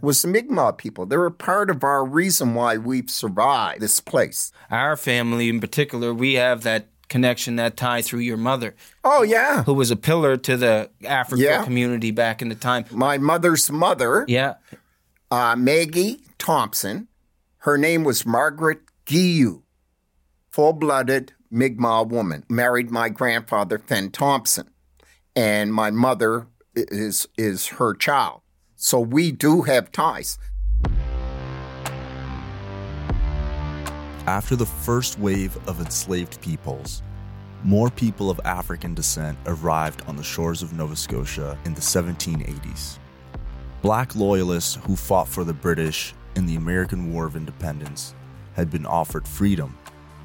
Was 0.02 0.20
the 0.20 0.28
Mi'kmaq 0.28 0.76
people. 0.78 1.06
They 1.06 1.16
were 1.16 1.30
part 1.30 1.70
of 1.70 1.82
our 1.84 2.04
reason 2.04 2.54
why 2.54 2.76
we've 2.76 3.08
survived 3.08 3.80
this 3.80 4.00
place. 4.00 4.52
Our 4.70 4.96
family 4.96 5.48
in 5.48 5.60
particular, 5.60 6.12
we 6.12 6.34
have 6.34 6.62
that 6.64 6.88
connection, 7.08 7.56
that 7.56 7.76
tie 7.76 8.02
through 8.02 8.20
your 8.20 8.36
mother, 8.36 8.74
Oh 9.04 9.22
yeah, 9.22 9.62
who 9.64 9.74
was 9.74 9.90
a 9.90 9.96
pillar 9.96 10.36
to 10.38 10.56
the 10.56 10.90
African 11.06 11.44
Yeah. 11.44 11.62
community 11.64 12.10
back 12.10 12.42
in 12.42 12.48
the 12.48 12.54
time. 12.54 12.84
my 12.90 13.16
mother's 13.18 13.70
mother, 13.70 14.24
Yeah. 14.28 14.54
uh, 15.30 15.54
Maggie 15.56 16.20
Thompson. 16.38 17.08
Her 17.58 17.78
name 17.78 18.02
was 18.02 18.26
Margaret 18.26 18.80
Giu, 19.06 19.62
full-blooded 20.50 21.32
Mi'kmaq 21.50 22.08
woman. 22.08 22.44
Married 22.48 22.90
my 22.90 23.08
grandfather 23.08 23.78
Fen 23.78 24.10
Thompson, 24.10 24.70
and 25.36 25.72
my 25.72 25.90
mother 25.90 26.46
is 26.74 27.28
is 27.36 27.66
her 27.78 27.94
child. 27.94 28.40
So 28.84 28.98
we 28.98 29.30
do 29.30 29.62
have 29.62 29.92
ties. 29.92 30.40
After 34.26 34.56
the 34.56 34.66
first 34.66 35.20
wave 35.20 35.56
of 35.68 35.78
enslaved 35.78 36.40
peoples, 36.40 37.00
more 37.62 37.90
people 37.90 38.28
of 38.28 38.40
African 38.44 38.92
descent 38.92 39.38
arrived 39.46 40.02
on 40.08 40.16
the 40.16 40.24
shores 40.24 40.64
of 40.64 40.72
Nova 40.72 40.96
Scotia 40.96 41.56
in 41.64 41.74
the 41.74 41.80
1780s. 41.80 42.98
Black 43.82 44.16
loyalists 44.16 44.74
who 44.82 44.96
fought 44.96 45.28
for 45.28 45.44
the 45.44 45.54
British 45.54 46.12
in 46.34 46.46
the 46.46 46.56
American 46.56 47.12
War 47.12 47.24
of 47.24 47.36
Independence 47.36 48.16
had 48.54 48.68
been 48.68 48.84
offered 48.84 49.28
freedom 49.28 49.78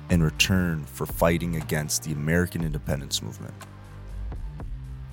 in 0.09 0.23
return 0.23 0.83
for 0.83 1.05
fighting 1.05 1.57
against 1.57 2.01
the 2.01 2.11
American 2.13 2.63
independence 2.63 3.21
movement. 3.21 3.53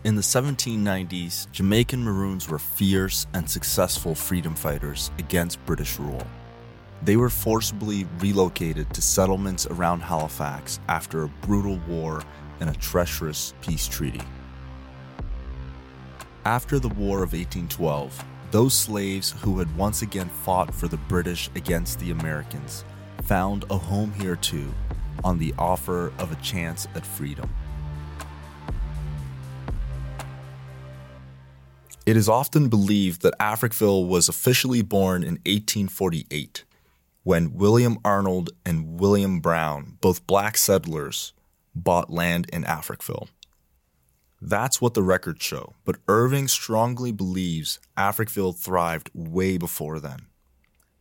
In 0.04 0.16
the 0.16 0.20
1790s, 0.20 1.50
Jamaican 1.50 2.04
Maroons 2.04 2.46
were 2.46 2.58
fierce 2.58 3.26
and 3.32 3.48
successful 3.48 4.14
freedom 4.14 4.54
fighters 4.54 5.10
against 5.18 5.64
British 5.64 5.98
rule. 5.98 6.22
They 7.02 7.16
were 7.16 7.30
forcibly 7.30 8.06
relocated 8.18 8.92
to 8.92 9.00
settlements 9.00 9.66
around 9.66 10.00
Halifax 10.00 10.78
after 10.88 11.22
a 11.22 11.28
brutal 11.28 11.80
war 11.88 12.22
and 12.60 12.68
a 12.68 12.74
treacherous 12.74 13.54
peace 13.62 13.88
treaty. 13.88 14.20
After 16.44 16.78
the 16.78 16.90
War 16.90 17.22
of 17.22 17.32
1812, 17.32 18.22
those 18.50 18.74
slaves 18.74 19.34
who 19.40 19.58
had 19.58 19.74
once 19.74 20.02
again 20.02 20.28
fought 20.28 20.74
for 20.74 20.86
the 20.86 20.98
British 20.98 21.48
against 21.54 21.98
the 21.98 22.10
Americans 22.10 22.84
found 23.22 23.64
a 23.70 23.78
home 23.78 24.12
here 24.12 24.36
too 24.36 24.70
on 25.24 25.38
the 25.38 25.54
offer 25.58 26.12
of 26.18 26.30
a 26.30 26.42
chance 26.42 26.86
at 26.94 27.06
freedom. 27.06 27.48
It 32.06 32.16
is 32.18 32.28
often 32.28 32.68
believed 32.68 33.22
that 33.22 33.38
Africville 33.38 34.06
was 34.06 34.28
officially 34.28 34.82
born 34.82 35.22
in 35.22 35.34
1848 35.46 36.64
when 37.22 37.54
William 37.54 37.98
Arnold 38.04 38.50
and 38.66 39.00
William 39.00 39.40
Brown, 39.40 39.96
both 40.02 40.26
black 40.26 40.58
settlers, 40.58 41.32
bought 41.74 42.10
land 42.10 42.46
in 42.52 42.62
Africville. 42.64 43.28
That's 44.42 44.82
what 44.82 44.92
the 44.92 45.02
records 45.02 45.42
show, 45.42 45.72
but 45.86 45.96
Irving 46.06 46.48
strongly 46.48 47.12
believes 47.12 47.80
Africville 47.96 48.54
thrived 48.54 49.10
way 49.14 49.56
before 49.56 49.98
then. 49.98 50.26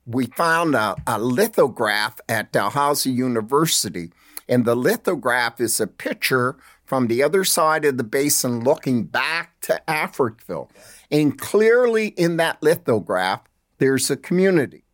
we 0.06 0.28
found 0.28 0.76
a, 0.76 0.96
a 1.08 1.20
lithograph 1.20 2.20
at 2.30 2.52
Dalhousie 2.54 3.12
University, 3.12 4.12
and 4.48 4.66
the 4.66 4.76
lithograph 4.76 5.60
is 5.62 5.80
a 5.80 5.88
picture 5.88 6.58
from 6.94 7.08
the 7.08 7.24
other 7.24 7.44
side 7.44 7.86
of 7.86 7.98
the 7.98 8.04
basin 8.04 8.64
looking 8.64 9.02
back 9.02 9.60
to 9.62 9.82
Africville. 9.88 10.70
And 11.10 11.36
clearly 11.40 12.10
in 12.10 12.38
that 12.38 12.62
lithograph, 12.62 13.42
there's 13.80 14.12
a 14.12 14.16
community. 14.16 14.86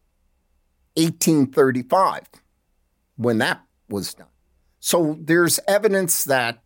1835, 0.95 2.21
when 3.17 3.39
that 3.39 3.65
was 3.89 4.13
done. 4.13 4.27
So 4.79 5.17
there's 5.19 5.59
evidence 5.67 6.23
that 6.23 6.63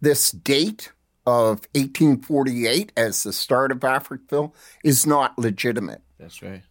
this 0.00 0.30
date 0.30 0.92
of 1.26 1.66
1848 1.74 2.92
as 2.96 3.24
the 3.24 3.32
start 3.32 3.72
of 3.72 3.80
Africville 3.80 4.54
is 4.84 5.04
not 5.04 5.36
legitimate 5.36 6.02
That's 6.20 6.40
right. 6.40 6.62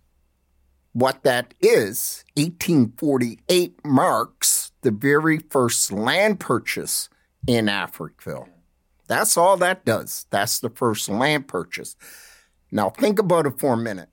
what 0.94 1.24
that 1.24 1.54
is, 1.60 2.24
1848 2.38 3.84
marks 3.84 4.72
the 4.82 4.92
very 4.92 5.40
first 5.40 5.92
land 5.92 6.40
purchase 6.40 7.10
in 7.48 7.66
Africville. 7.66 8.50
That's 9.08 9.38
all 9.38 9.58
that 9.58 9.86
does. 9.86 10.26
That's 10.30 10.60
the 10.60 10.70
first 10.70 11.10
land 11.10 11.48
purchase. 11.48 11.96
Now 12.72 12.90
think 12.90 13.20
about 13.20 13.46
it 13.46 13.60
for 13.60 13.74
a 13.74 13.78
minute. 13.78 14.10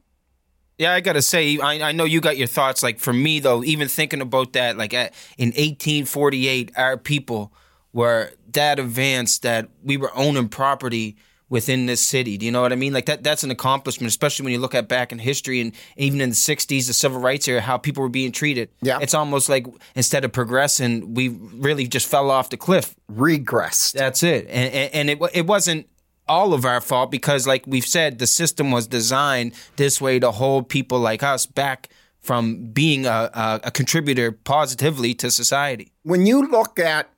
Yeah, 0.79 0.93
I 0.93 1.01
gotta 1.01 1.23
say, 1.23 1.59
I, 1.59 1.89
I 1.89 1.93
know 1.93 2.05
you 2.05 2.21
got 2.21 2.37
your 2.37 2.47
thoughts. 2.47 2.83
Like 2.83 2.99
for 2.99 3.13
me 3.13 3.41
though, 3.41 3.63
even 3.65 3.89
thinking 3.89 4.21
about 4.21 4.53
that, 4.55 4.77
like 4.77 4.95
at, 4.95 5.13
in 5.37 5.49
1848, 5.49 6.73
our 6.77 6.97
people 6.97 7.53
were 7.93 8.31
that 8.53 8.79
advanced 8.79 9.43
that 9.43 9.69
we 9.83 9.97
were 9.97 10.11
owning 10.17 10.49
property 10.49 11.17
within 11.49 11.87
this 11.87 12.01
city. 12.01 12.37
Do 12.39 12.47
you 12.47 12.53
know 12.53 12.63
what 12.63 12.73
I 12.73 12.77
mean? 12.77 12.93
Like 12.93 13.07
that 13.07 13.23
that's 13.23 13.43
an 13.43 13.51
accomplishment, 13.51 14.09
especially 14.09 14.45
when 14.45 14.53
you 14.53 14.59
look 14.59 14.75
at 14.75 14.89
back 14.89 15.13
in 15.13 15.19
history 15.19 15.61
and 15.61 15.73
even 15.97 16.21
in 16.21 16.31
the 16.31 16.35
60s, 16.35 16.87
the 16.87 16.93
civil 16.93 17.21
rights 17.21 17.47
era, 17.47 17.61
how 17.61 17.77
people 17.77 18.03
were 18.03 18.09
being 18.09 18.33
treated. 18.33 18.71
Yeah. 18.83 18.99
It's 19.01 19.15
almost 19.15 19.49
like 19.49 19.67
instead 19.95 20.25
of 20.25 20.33
progressing, 20.33 21.15
we 21.15 21.29
really 21.29 21.87
just 21.87 22.09
fell 22.09 22.31
off 22.31 22.51
the 22.51 22.57
cliff. 22.57 22.95
Regressed. 23.11 23.93
That's 23.93 24.23
it. 24.23 24.47
And, 24.49 24.75
and, 24.75 24.95
and 24.95 25.11
it 25.11 25.31
it 25.35 25.47
wasn't 25.47 25.89
all 26.27 26.55
of 26.55 26.65
our 26.65 26.81
fault 26.81 27.11
because, 27.11 27.47
like 27.47 27.67
we've 27.67 27.87
said, 27.87 28.19
the 28.19 28.27
system 28.27 28.71
was 28.71 28.87
designed 28.87 29.53
this 29.77 30.01
way 30.01 30.19
to 30.19 30.31
hold 30.31 30.69
people 30.69 30.99
like 30.99 31.23
us 31.23 31.47
back 31.47 31.89
from 32.21 32.73
being 32.73 33.05
a, 33.05 33.31
a, 33.35 33.61
a 33.65 33.71
contributor 33.71 34.33
positively 34.33 35.13
to 35.15 35.31
society. 35.31 35.93
When 36.05 36.25
you 36.25 36.49
look 36.49 36.79
at 36.79 37.11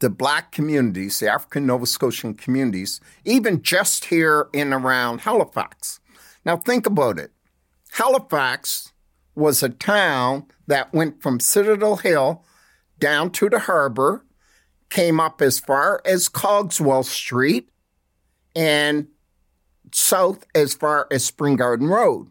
the 0.00 0.10
black 0.10 0.52
communities, 0.52 1.18
the 1.18 1.30
African 1.30 1.66
Nova 1.66 1.86
Scotian 1.86 2.34
communities, 2.34 3.00
even 3.24 3.62
just 3.62 4.06
here 4.06 4.48
in 4.52 4.72
around 4.72 5.22
Halifax. 5.22 6.00
Now, 6.44 6.56
think 6.56 6.86
about 6.86 7.18
it. 7.18 7.32
Halifax 7.92 8.92
was 9.34 9.62
a 9.62 9.68
town 9.68 10.46
that 10.66 10.92
went 10.92 11.22
from 11.22 11.40
Citadel 11.40 11.96
Hill 11.96 12.44
down 12.98 13.30
to 13.32 13.48
the 13.48 13.60
harbor, 13.60 14.24
came 14.90 15.20
up 15.20 15.42
as 15.42 15.58
far 15.58 16.00
as 16.04 16.28
Cogswell 16.28 17.02
Street, 17.04 17.70
and 18.54 19.08
south 19.92 20.44
as 20.54 20.74
far 20.74 21.06
as 21.10 21.24
Spring 21.24 21.56
Garden 21.56 21.88
Road. 21.88 22.28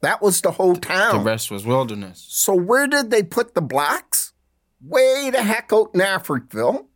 That 0.00 0.20
was 0.20 0.40
the 0.40 0.52
whole 0.52 0.76
town. 0.76 1.18
The 1.18 1.30
rest 1.30 1.50
was 1.50 1.64
wilderness. 1.64 2.24
So 2.28 2.54
where 2.54 2.86
did 2.86 3.10
they 3.10 3.22
put 3.22 3.54
the 3.54 3.62
blacks? 3.62 4.32
Way 4.82 5.30
the 5.30 5.42
heck 5.42 5.72
out 5.72 5.90
in 5.94 6.00
Africville, 6.00 6.86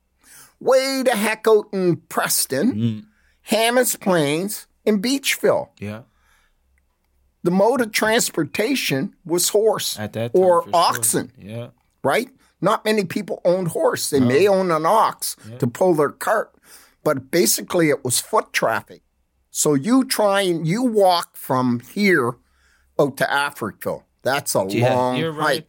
way 0.61 1.03
the 1.05 1.17
heck 1.17 1.47
out 1.49 1.67
in 1.73 1.97
Preston, 2.09 2.73
mm. 2.75 3.05
Hammonds 3.43 3.97
Plains, 3.97 4.67
and 4.87 5.03
Beechville. 5.03 5.69
Yeah. 5.79 6.03
The 7.45 7.51
mode 7.51 7.81
of 7.81 7.93
transportation 7.93 9.15
was 9.25 9.51
horse 9.51 9.95
time, 9.97 10.31
or 10.35 10.63
for 10.63 10.71
sure. 10.71 10.75
oxen, 10.77 11.33
Yeah. 11.39 11.69
right? 12.03 12.29
Not 12.61 12.85
many 12.85 13.05
people 13.05 13.41
owned 13.45 13.69
horse. 13.69 14.11
They 14.11 14.19
may 14.21 14.49
own 14.49 14.71
an 14.73 14.85
ox 14.85 15.37
to 15.61 15.67
pull 15.69 15.95
their 15.95 16.11
cart, 16.11 16.53
but 17.05 17.31
basically 17.31 17.89
it 17.91 18.05
was 18.05 18.19
foot 18.19 18.53
traffic. 18.53 19.03
So 19.51 19.75
you 19.75 20.05
try 20.05 20.41
and 20.43 20.67
you 20.67 20.83
walk 20.83 21.37
from 21.37 21.81
here 21.81 22.37
out 22.99 23.17
to 23.19 23.33
Africa. 23.33 24.01
That's 24.23 24.57
a 24.57 24.67
Yeah, 24.69 24.95
long 24.95 25.17
you're 25.17 25.31
right. 25.33 25.67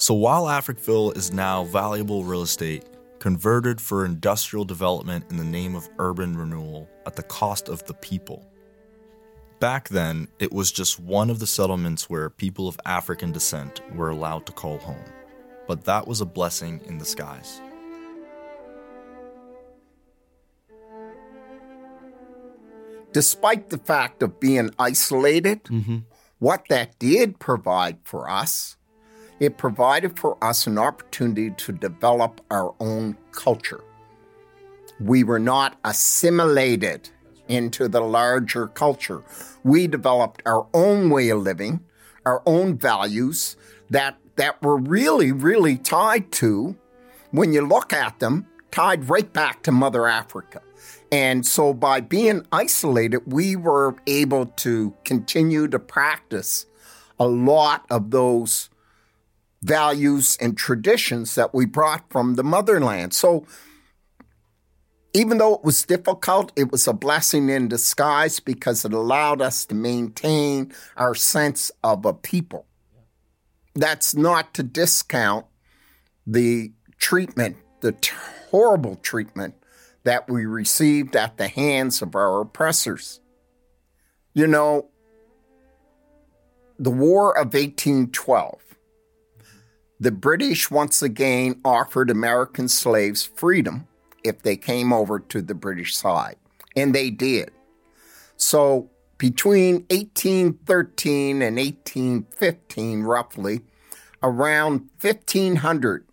So 0.00 0.14
while 0.14 0.44
Africville 0.44 1.14
is 1.14 1.30
now 1.30 1.64
valuable 1.64 2.24
real 2.24 2.40
estate, 2.40 2.84
converted 3.18 3.82
for 3.82 4.06
industrial 4.06 4.64
development 4.64 5.26
in 5.28 5.36
the 5.36 5.44
name 5.44 5.74
of 5.74 5.90
urban 5.98 6.34
renewal 6.34 6.88
at 7.04 7.16
the 7.16 7.22
cost 7.22 7.68
of 7.68 7.84
the 7.84 7.92
people. 7.92 8.50
Back 9.58 9.90
then, 9.90 10.28
it 10.38 10.52
was 10.52 10.72
just 10.72 10.98
one 10.98 11.28
of 11.28 11.38
the 11.38 11.46
settlements 11.46 12.08
where 12.08 12.30
people 12.30 12.66
of 12.66 12.80
African 12.86 13.30
descent 13.30 13.82
were 13.94 14.08
allowed 14.08 14.46
to 14.46 14.52
call 14.52 14.78
home. 14.78 15.04
But 15.68 15.84
that 15.84 16.08
was 16.08 16.22
a 16.22 16.26
blessing 16.26 16.80
in 16.86 16.96
disguise. 16.96 17.60
despite 23.12 23.70
the 23.70 23.78
fact 23.78 24.22
of 24.22 24.40
being 24.40 24.70
isolated, 24.78 25.64
mm-hmm. 25.64 25.98
what 26.38 26.64
that 26.68 26.98
did 26.98 27.38
provide 27.38 27.98
for 28.04 28.30
us, 28.30 28.76
it 29.40 29.56
provided 29.56 30.18
for 30.18 30.36
us 30.44 30.66
an 30.66 30.78
opportunity 30.78 31.50
to 31.50 31.72
develop 31.72 32.40
our 32.50 32.74
own 32.78 33.16
culture. 33.32 33.82
We 35.00 35.24
were 35.24 35.38
not 35.38 35.78
assimilated 35.84 37.08
into 37.48 37.88
the 37.88 38.02
larger 38.02 38.68
culture. 38.68 39.24
We 39.64 39.86
developed 39.86 40.42
our 40.46 40.66
own 40.74 41.10
way 41.10 41.30
of 41.30 41.40
living, 41.40 41.80
our 42.24 42.42
own 42.46 42.78
values 42.78 43.56
that 43.88 44.16
that 44.36 44.62
were 44.62 44.78
really, 44.78 45.32
really 45.32 45.76
tied 45.76 46.30
to, 46.32 46.74
when 47.30 47.52
you 47.52 47.66
look 47.66 47.92
at 47.92 48.20
them, 48.20 48.46
tied 48.70 49.10
right 49.10 49.30
back 49.32 49.62
to 49.62 49.72
Mother 49.72 50.06
Africa. 50.06 50.62
And 51.12 51.44
so 51.44 51.74
by 51.74 52.00
being 52.00 52.46
isolated, 52.50 53.20
we 53.26 53.54
were 53.56 53.96
able 54.06 54.46
to 54.46 54.94
continue 55.04 55.68
to 55.68 55.78
practice 55.78 56.64
a 57.18 57.26
lot 57.26 57.84
of 57.90 58.10
those 58.12 58.69
values 59.62 60.38
and 60.40 60.56
traditions 60.56 61.34
that 61.34 61.54
we 61.54 61.66
brought 61.66 62.10
from 62.10 62.34
the 62.34 62.44
motherland. 62.44 63.12
So 63.12 63.46
even 65.12 65.38
though 65.38 65.54
it 65.54 65.64
was 65.64 65.82
difficult, 65.82 66.52
it 66.56 66.70
was 66.70 66.86
a 66.86 66.92
blessing 66.92 67.48
in 67.48 67.68
disguise 67.68 68.40
because 68.40 68.84
it 68.84 68.92
allowed 68.92 69.42
us 69.42 69.64
to 69.66 69.74
maintain 69.74 70.72
our 70.96 71.14
sense 71.14 71.70
of 71.82 72.04
a 72.04 72.14
people. 72.14 72.66
That's 73.74 74.14
not 74.14 74.54
to 74.54 74.62
discount 74.62 75.46
the 76.26 76.72
treatment, 76.98 77.56
the 77.80 77.92
t- 77.92 78.14
horrible 78.50 78.96
treatment 78.96 79.54
that 80.04 80.28
we 80.28 80.46
received 80.46 81.16
at 81.16 81.36
the 81.36 81.48
hands 81.48 82.02
of 82.02 82.14
our 82.14 82.40
oppressors. 82.40 83.20
You 84.32 84.46
know, 84.46 84.88
the 86.78 86.90
War 86.90 87.36
of 87.36 87.52
1812, 87.52 88.69
the 90.00 90.10
British 90.10 90.70
once 90.70 91.02
again 91.02 91.60
offered 91.64 92.10
American 92.10 92.68
slaves 92.68 93.30
freedom 93.34 93.86
if 94.24 94.40
they 94.42 94.56
came 94.56 94.92
over 94.92 95.18
to 95.18 95.42
the 95.42 95.54
British 95.54 95.94
side, 95.94 96.36
and 96.74 96.94
they 96.94 97.10
did. 97.10 97.50
So 98.36 98.90
between 99.18 99.84
1813 99.90 101.42
and 101.42 101.56
1815, 101.56 103.02
roughly, 103.02 103.60
around 104.22 104.88
1,500 105.00 106.06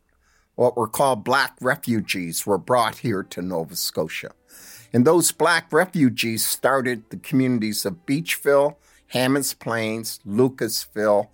what 0.56 0.76
were 0.76 0.88
called 0.88 1.24
black 1.24 1.56
refugees 1.62 2.46
were 2.46 2.58
brought 2.58 2.98
here 2.98 3.22
to 3.22 3.42
Nova 3.44 3.76
Scotia. 3.76 4.32
And 4.92 5.06
those 5.06 5.32
black 5.32 5.72
refugees 5.72 6.44
started 6.44 7.04
the 7.10 7.18
communities 7.18 7.86
of 7.86 8.06
Beechville, 8.08 8.76
Hammonds 9.10 9.54
Plains, 9.54 10.20
Lucasville, 10.28 11.28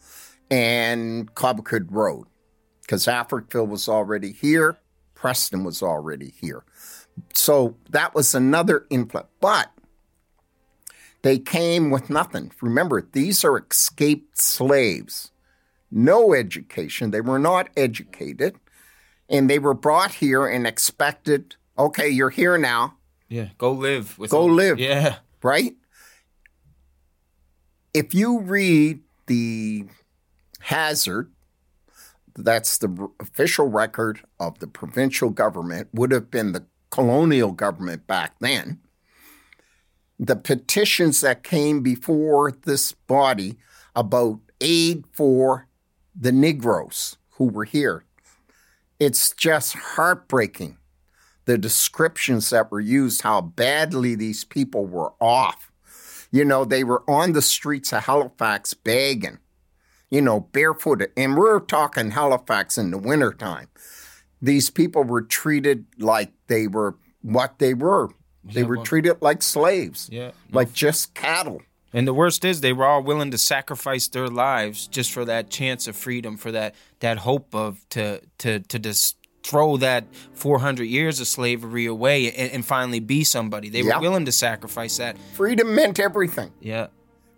and 0.51 1.33
Cobequid 1.35 1.87
Road. 1.89 2.27
Because 2.83 3.05
Africville 3.05 3.67
was 3.67 3.89
already 3.89 4.31
here, 4.31 4.77
Preston 5.15 5.63
was 5.63 5.81
already 5.81 6.33
here. 6.39 6.63
So 7.33 7.75
that 7.89 8.13
was 8.13 8.35
another 8.35 8.85
influence. 8.89 9.29
But 9.39 9.71
they 11.21 11.39
came 11.39 11.89
with 11.89 12.09
nothing. 12.09 12.51
Remember, 12.61 13.01
these 13.13 13.43
are 13.45 13.57
escaped 13.57 14.37
slaves. 14.37 15.31
No 15.89 16.33
education. 16.33 17.11
They 17.11 17.21
were 17.21 17.39
not 17.39 17.69
educated 17.77 18.55
and 19.29 19.49
they 19.49 19.59
were 19.59 19.73
brought 19.73 20.15
here 20.15 20.45
and 20.45 20.67
expected, 20.67 21.55
okay, 21.77 22.09
you're 22.09 22.29
here 22.29 22.57
now, 22.57 22.97
Yeah. 23.29 23.49
Go 23.57 23.71
live 23.71 24.19
with 24.19 24.31
Go 24.31 24.45
live. 24.45 24.79
Yeah. 24.79 25.17
right? 25.41 25.73
If 27.93 28.13
you 28.13 28.39
read 28.41 28.99
the 29.27 29.85
Hansard, 30.61 31.31
that's 32.35 32.77
the 32.77 33.09
official 33.19 33.67
record 33.67 34.21
of 34.39 34.59
the 34.59 34.67
provincial 34.67 35.29
government, 35.29 35.89
would 35.93 36.11
have 36.11 36.31
been 36.31 36.51
the 36.51 36.65
colonial 36.89 37.51
government 37.51 38.07
back 38.07 38.35
then. 38.39 38.79
The 40.19 40.35
petitions 40.35 41.21
that 41.21 41.43
came 41.43 41.81
before 41.81 42.51
this 42.51 42.91
body 42.91 43.57
about 43.95 44.39
aid 44.61 45.05
for 45.11 45.67
the 46.15 46.31
Negroes 46.31 47.17
who 47.31 47.45
were 47.45 47.65
here 47.65 48.05
it's 48.99 49.33
just 49.33 49.73
heartbreaking 49.73 50.77
the 51.45 51.57
descriptions 51.57 52.49
that 52.51 52.71
were 52.71 52.79
used, 52.79 53.21
how 53.21 53.41
badly 53.41 54.15
these 54.15 54.45
people 54.45 54.85
were 54.85 55.11
off. 55.19 55.71
You 56.31 56.45
know, 56.45 56.63
they 56.63 56.85
were 56.85 57.03
on 57.09 57.33
the 57.33 57.41
streets 57.41 57.91
of 57.91 58.05
Halifax 58.05 58.73
begging, 58.73 59.39
you 60.13 60.21
know, 60.21 60.41
barefooted. 60.41 61.11
And 61.17 61.35
we're 61.35 61.59
talking 61.59 62.11
Halifax 62.11 62.77
in 62.77 62.91
the 62.91 62.97
wintertime. 62.99 63.67
These 64.41 64.69
people 64.69 65.03
were 65.03 65.21
treated 65.21 65.85
like 65.97 66.31
they 66.47 66.67
were 66.67 66.95
what 67.21 67.59
they 67.59 67.73
were. 67.73 68.09
They 68.43 68.63
were 68.63 68.77
treated 68.77 69.21
like 69.21 69.41
slaves, 69.41 70.09
Yeah. 70.11 70.31
like 70.51 70.73
just 70.73 71.13
cattle. 71.13 71.61
And 71.93 72.05
the 72.07 72.13
worst 72.13 72.43
is 72.43 72.59
they 72.61 72.73
were 72.73 72.85
all 72.85 73.01
willing 73.01 73.31
to 73.31 73.37
sacrifice 73.37 74.07
their 74.09 74.27
lives 74.27 74.87
just 74.87 75.11
for 75.11 75.23
that 75.25 75.49
chance 75.49 75.87
of 75.87 75.95
freedom, 75.95 76.37
for 76.37 76.51
that 76.51 76.75
that 76.99 77.19
hope 77.19 77.55
of 77.55 77.87
to 77.91 78.19
to 78.39 78.59
to 78.59 78.79
just 78.79 79.15
throw 79.43 79.77
that 79.77 80.05
400 80.33 80.83
years 80.83 81.19
of 81.19 81.27
slavery 81.27 81.85
away 81.85 82.31
and, 82.33 82.51
and 82.51 82.65
finally 82.65 82.99
be 82.99 83.23
somebody. 83.23 83.69
They 83.69 83.81
Yeah. 83.81 83.95
were 83.95 84.01
willing 84.01 84.25
to 84.25 84.31
sacrifice 84.31 84.97
that. 84.97 85.17
Freedom 85.33 85.73
meant 85.73 85.99
everything. 85.99 86.51
Yeah. 86.61 86.87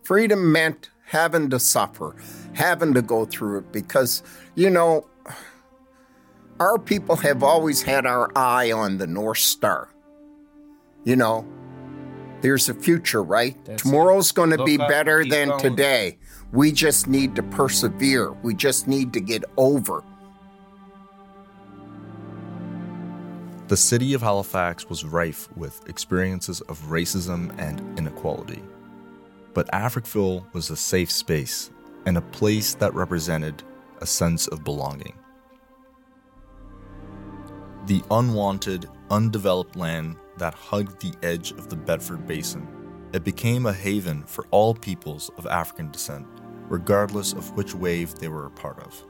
Freedom 0.03 0.51
meant 0.51 0.89
having 1.07 1.49
to 1.51 1.59
suffer, 1.59 2.15
having 2.55 2.93
to 2.93 3.01
go 3.01 3.25
through 3.25 3.59
it 3.59 3.71
because, 3.71 4.23
you 4.55 4.69
know, 4.69 5.05
our 6.59 6.79
people 6.79 7.17
have 7.17 7.43
always 7.43 7.81
had 7.81 8.05
our 8.05 8.31
eye 8.35 8.71
on 8.71 8.97
the 8.97 9.07
North 9.07 9.39
Star. 9.39 9.89
You 11.03 11.15
know, 11.15 11.45
there's 12.41 12.69
a 12.69 12.73
future, 12.73 13.21
right? 13.21 13.57
That's 13.65 13.83
Tomorrow's 13.83 14.31
going 14.31 14.51
to 14.51 14.63
be 14.63 14.77
better 14.77 15.25
than 15.25 15.49
going. 15.49 15.61
today. 15.61 16.17
We 16.51 16.71
just 16.71 17.07
need 17.07 17.35
to 17.35 17.43
persevere. 17.43 18.31
We 18.31 18.53
just 18.53 18.87
need 18.87 19.13
to 19.13 19.19
get 19.19 19.43
over. 19.57 20.03
The 23.67 23.77
city 23.77 24.13
of 24.13 24.21
Halifax 24.21 24.87
was 24.89 25.03
rife 25.03 25.49
with 25.57 25.89
experiences 25.89 26.61
of 26.61 26.79
racism 26.83 27.53
and 27.57 27.99
inequality. 27.99 28.61
But 29.53 29.67
Africville 29.71 30.45
was 30.53 30.69
a 30.69 30.75
safe 30.75 31.11
space 31.11 31.71
and 32.05 32.17
a 32.17 32.21
place 32.21 32.75
that 32.75 32.93
represented 32.93 33.63
a 34.01 34.05
sense 34.05 34.47
of 34.47 34.63
belonging. 34.63 35.13
the 37.87 38.03
unwanted, 38.11 38.89
undeveloped 39.11 39.75
land 39.75 40.17
that 40.37 40.53
hugged 40.53 41.01
the 41.01 41.13
edge 41.25 41.51
of 41.51 41.69
the 41.69 41.75
Bedford 41.75 42.25
Basin. 42.27 42.67
It 43.13 43.23
became 43.23 43.65
a 43.65 43.73
haven 43.73 44.23
for 44.23 44.47
all 44.51 44.73
peoples 44.73 45.29
of 45.37 45.45
African 45.47 45.91
descent, 45.91 46.27
regardless 46.67 47.33
of 47.33 47.55
which 47.55 47.75
wave 47.75 48.15
they 48.15 48.27
were 48.27 48.47
a 48.47 48.51
part 48.51 48.79
of. 48.79 49.05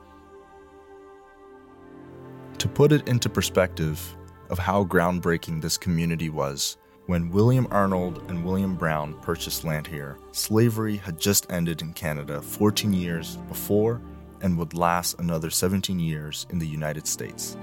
To 2.59 2.67
put 2.67 2.91
it 2.91 3.07
into 3.07 3.29
perspective 3.29 4.15
of 4.49 4.59
how 4.59 4.83
groundbreaking 4.83 5.61
this 5.61 5.77
community 5.77 6.29
was, 6.29 6.77
when 7.07 7.29
William 7.29 7.67
Arnold 7.69 8.23
and 8.29 8.43
William 8.43 8.75
Brown 8.75 9.13
purchased 9.21 9.63
land 9.63 9.85
here, 9.85 10.17
slavery 10.31 10.97
had 10.97 11.19
just 11.19 11.45
ended 11.51 11.81
in 11.81 11.93
Canada 11.93 12.41
14 12.41 12.93
years 12.93 13.37
before 13.47 14.01
and 14.41 14.57
would 14.57 14.73
last 14.73 15.19
another 15.19 15.51
17 15.51 15.99
years 15.99 16.47
in 16.49 16.57
the 16.57 16.67
United 16.67 17.05
States. 17.05 17.57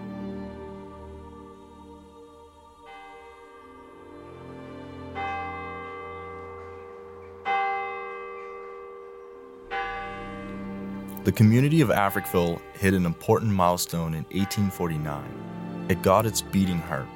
The 11.24 11.33
community 11.33 11.81
of 11.81 11.88
Africville 11.88 12.61
hit 12.74 12.94
an 12.94 13.07
important 13.07 13.52
milestone 13.52 14.14
in 14.14 14.24
1849. 14.31 15.87
It 15.88 16.02
got 16.02 16.26
its 16.26 16.42
beating 16.42 16.78
heart. 16.78 17.07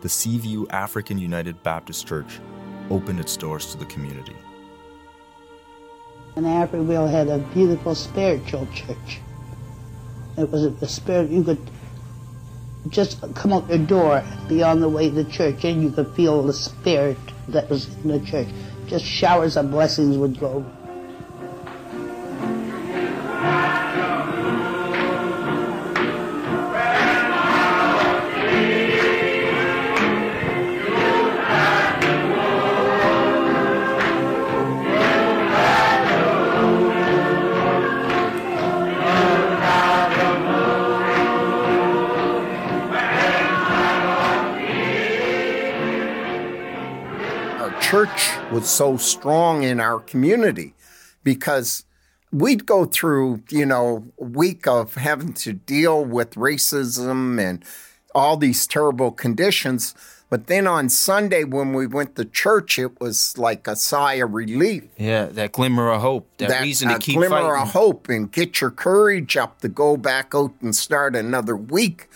The 0.00 0.08
Seaview 0.08 0.66
African 0.70 1.18
United 1.18 1.62
Baptist 1.62 2.06
Church 2.06 2.40
opened 2.88 3.20
its 3.20 3.36
doors 3.36 3.66
to 3.72 3.76
the 3.76 3.84
community. 3.84 4.36
And 6.36 6.46
Africville 6.46 7.10
had 7.10 7.28
a 7.28 7.38
beautiful 7.52 7.94
spiritual 7.94 8.66
church. 8.74 9.20
It 10.38 10.50
was 10.50 10.64
a 10.64 10.88
spirit 10.88 11.30
you 11.30 11.44
could 11.44 11.70
just 12.88 13.20
come 13.34 13.52
out 13.52 13.68
your 13.68 13.78
door, 13.78 14.24
be 14.48 14.62
on 14.62 14.80
the 14.80 14.88
way 14.88 15.10
to 15.10 15.22
the 15.22 15.30
church, 15.30 15.64
and 15.64 15.82
you 15.82 15.90
could 15.90 16.14
feel 16.14 16.42
the 16.42 16.54
spirit 16.54 17.18
that 17.48 17.68
was 17.68 17.94
in 18.02 18.08
the 18.08 18.20
church. 18.20 18.48
Just 18.86 19.04
showers 19.04 19.58
of 19.58 19.70
blessings 19.70 20.16
would 20.16 20.40
go 20.40 20.64
church 47.90 48.36
was 48.52 48.68
so 48.68 48.96
strong 48.96 49.64
in 49.64 49.80
our 49.80 49.98
community 49.98 50.74
because 51.24 51.84
we'd 52.30 52.64
go 52.64 52.84
through, 52.84 53.42
you 53.48 53.66
know, 53.66 54.04
a 54.20 54.24
week 54.24 54.64
of 54.68 54.94
having 54.94 55.32
to 55.32 55.52
deal 55.52 56.04
with 56.04 56.34
racism 56.34 57.40
and 57.40 57.64
all 58.14 58.36
these 58.36 58.64
terrible 58.68 59.10
conditions. 59.10 59.92
But 60.28 60.46
then 60.46 60.68
on 60.68 60.88
Sunday, 60.88 61.42
when 61.42 61.72
we 61.72 61.88
went 61.88 62.14
to 62.14 62.24
church, 62.24 62.78
it 62.78 63.00
was 63.00 63.36
like 63.36 63.66
a 63.66 63.74
sigh 63.74 64.14
of 64.14 64.34
relief. 64.34 64.84
Yeah, 64.96 65.24
that 65.24 65.50
glimmer 65.50 65.90
of 65.90 66.00
hope, 66.00 66.28
that, 66.36 66.48
that 66.50 66.62
reason 66.62 66.90
to 66.90 66.98
keep 67.00 67.16
glimmer 67.16 67.40
fighting. 67.40 67.62
of 67.62 67.72
hope, 67.72 68.08
and 68.08 68.30
get 68.30 68.60
your 68.60 68.70
courage 68.70 69.36
up 69.36 69.62
to 69.62 69.68
go 69.68 69.96
back 69.96 70.32
out 70.32 70.52
and 70.60 70.76
start 70.76 71.16
another 71.16 71.56
week. 71.56 72.08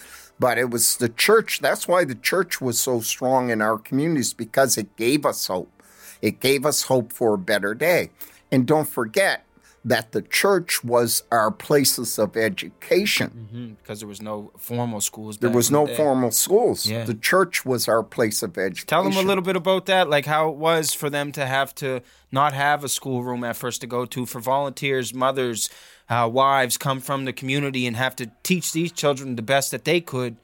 But 0.44 0.58
it 0.58 0.68
was 0.68 0.98
the 0.98 1.08
church. 1.08 1.60
That's 1.60 1.88
why 1.88 2.04
the 2.04 2.14
church 2.14 2.60
was 2.60 2.78
so 2.78 3.00
strong 3.00 3.48
in 3.48 3.62
our 3.62 3.78
communities 3.78 4.34
because 4.34 4.76
it 4.76 4.94
gave 4.94 5.24
us 5.24 5.46
hope. 5.46 5.82
It 6.20 6.38
gave 6.38 6.66
us 6.66 6.82
hope 6.82 7.14
for 7.14 7.32
a 7.32 7.38
better 7.38 7.74
day. 7.74 8.10
And 8.52 8.66
don't 8.66 8.86
forget 8.86 9.43
that 9.84 10.12
the 10.12 10.22
church 10.22 10.82
was 10.82 11.22
our 11.30 11.50
places 11.50 12.18
of 12.18 12.36
education. 12.36 13.48
Mm-hmm, 13.52 13.74
because 13.74 14.00
there 14.00 14.08
was 14.08 14.22
no 14.22 14.50
formal 14.56 15.00
schools. 15.00 15.38
There 15.38 15.50
was 15.50 15.70
no 15.70 15.86
the 15.86 15.94
formal 15.94 16.30
schools. 16.30 16.86
Yeah. 16.86 17.04
The 17.04 17.14
church 17.14 17.66
was 17.66 17.86
our 17.86 18.02
place 18.02 18.42
of 18.42 18.56
education. 18.56 18.86
Tell 18.86 19.04
them 19.04 19.16
a 19.16 19.22
little 19.22 19.42
bit 19.42 19.56
about 19.56 19.86
that, 19.86 20.08
like 20.08 20.24
how 20.24 20.48
it 20.48 20.56
was 20.56 20.94
for 20.94 21.10
them 21.10 21.32
to 21.32 21.44
have 21.44 21.74
to 21.76 22.00
not 22.32 22.54
have 22.54 22.82
a 22.82 22.88
schoolroom 22.88 23.44
at 23.44 23.56
first 23.56 23.82
to 23.82 23.86
go 23.86 24.06
to 24.06 24.24
for 24.24 24.40
volunteers, 24.40 25.12
mothers, 25.12 25.68
uh, 26.08 26.28
wives 26.32 26.78
come 26.78 27.00
from 27.00 27.26
the 27.26 27.32
community 27.32 27.86
and 27.86 27.96
have 27.96 28.16
to 28.16 28.30
teach 28.42 28.72
these 28.72 28.90
children 28.90 29.36
the 29.36 29.42
best 29.42 29.70
that 29.70 29.84
they 29.84 30.00
could 30.00 30.36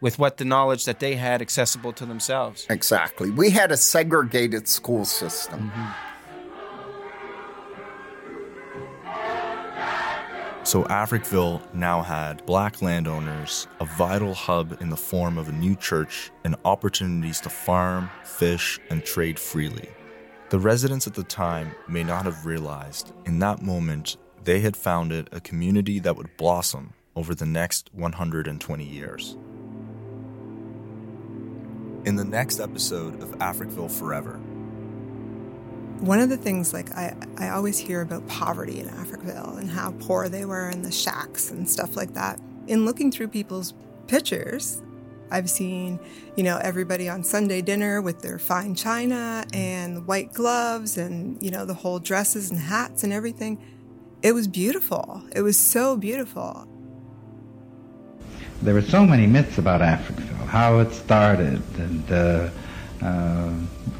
with 0.00 0.18
what 0.18 0.36
the 0.36 0.44
knowledge 0.44 0.84
that 0.84 1.00
they 1.00 1.16
had 1.16 1.40
accessible 1.40 1.92
to 1.92 2.06
themselves. 2.06 2.66
Exactly. 2.70 3.30
We 3.30 3.50
had 3.50 3.72
a 3.72 3.76
segregated 3.76 4.68
school 4.68 5.04
system. 5.04 5.72
So 10.64 10.82
Africville 10.84 11.60
now 11.74 12.00
had 12.00 12.44
black 12.46 12.80
landowners, 12.80 13.68
a 13.80 13.84
vital 13.84 14.32
hub 14.32 14.78
in 14.80 14.88
the 14.88 14.96
form 14.96 15.36
of 15.36 15.50
a 15.50 15.52
new 15.52 15.76
church, 15.76 16.30
and 16.42 16.56
opportunities 16.64 17.38
to 17.42 17.50
farm, 17.50 18.10
fish, 18.24 18.80
and 18.88 19.04
trade 19.04 19.38
freely. 19.38 19.90
The 20.48 20.58
residents 20.58 21.06
at 21.06 21.12
the 21.12 21.22
time 21.22 21.74
may 21.86 22.02
not 22.02 22.24
have 22.24 22.46
realized 22.46 23.12
in 23.26 23.40
that 23.40 23.60
moment 23.60 24.16
they 24.44 24.60
had 24.60 24.74
founded 24.74 25.28
a 25.32 25.40
community 25.40 25.98
that 25.98 26.16
would 26.16 26.34
blossom 26.38 26.94
over 27.14 27.34
the 27.34 27.46
next 27.46 27.90
120 27.92 28.84
years. 28.84 29.36
In 32.06 32.16
the 32.16 32.24
next 32.24 32.58
episode 32.58 33.22
of 33.22 33.30
Africville 33.32 33.90
Forever, 33.90 34.40
one 36.04 36.20
of 36.20 36.28
the 36.28 36.36
things 36.36 36.72
like 36.74 36.90
I, 36.92 37.16
I 37.38 37.48
always 37.48 37.78
hear 37.78 38.02
about 38.02 38.26
poverty 38.28 38.80
in 38.80 38.88
Africville 38.88 39.58
and 39.58 39.70
how 39.70 39.92
poor 40.00 40.28
they 40.28 40.44
were 40.44 40.68
in 40.68 40.82
the 40.82 40.92
shacks 40.92 41.50
and 41.50 41.68
stuff 41.68 41.96
like 41.96 42.12
that. 42.14 42.38
In 42.66 42.84
looking 42.84 43.10
through 43.10 43.28
people's 43.28 43.72
pictures, 44.06 44.82
I've 45.30 45.48
seen, 45.48 45.98
you 46.36 46.42
know, 46.42 46.58
everybody 46.58 47.08
on 47.08 47.24
Sunday 47.24 47.62
dinner 47.62 48.02
with 48.02 48.20
their 48.20 48.38
fine 48.38 48.74
china 48.74 49.44
and 49.54 50.06
white 50.06 50.32
gloves 50.34 50.98
and, 50.98 51.42
you 51.42 51.50
know, 51.50 51.64
the 51.64 51.74
whole 51.74 51.98
dresses 51.98 52.50
and 52.50 52.60
hats 52.60 53.02
and 53.02 53.12
everything. 53.12 53.58
It 54.22 54.32
was 54.32 54.46
beautiful. 54.46 55.22
It 55.34 55.40
was 55.40 55.58
so 55.58 55.96
beautiful. 55.96 56.68
There 58.62 58.74
were 58.74 58.82
so 58.82 59.06
many 59.06 59.26
myths 59.26 59.58
about 59.58 59.80
Africville, 59.80 60.46
how 60.46 60.78
it 60.80 60.92
started 60.92 61.62
and 61.78 62.12
uh, 62.12 62.50
uh, 63.04 63.52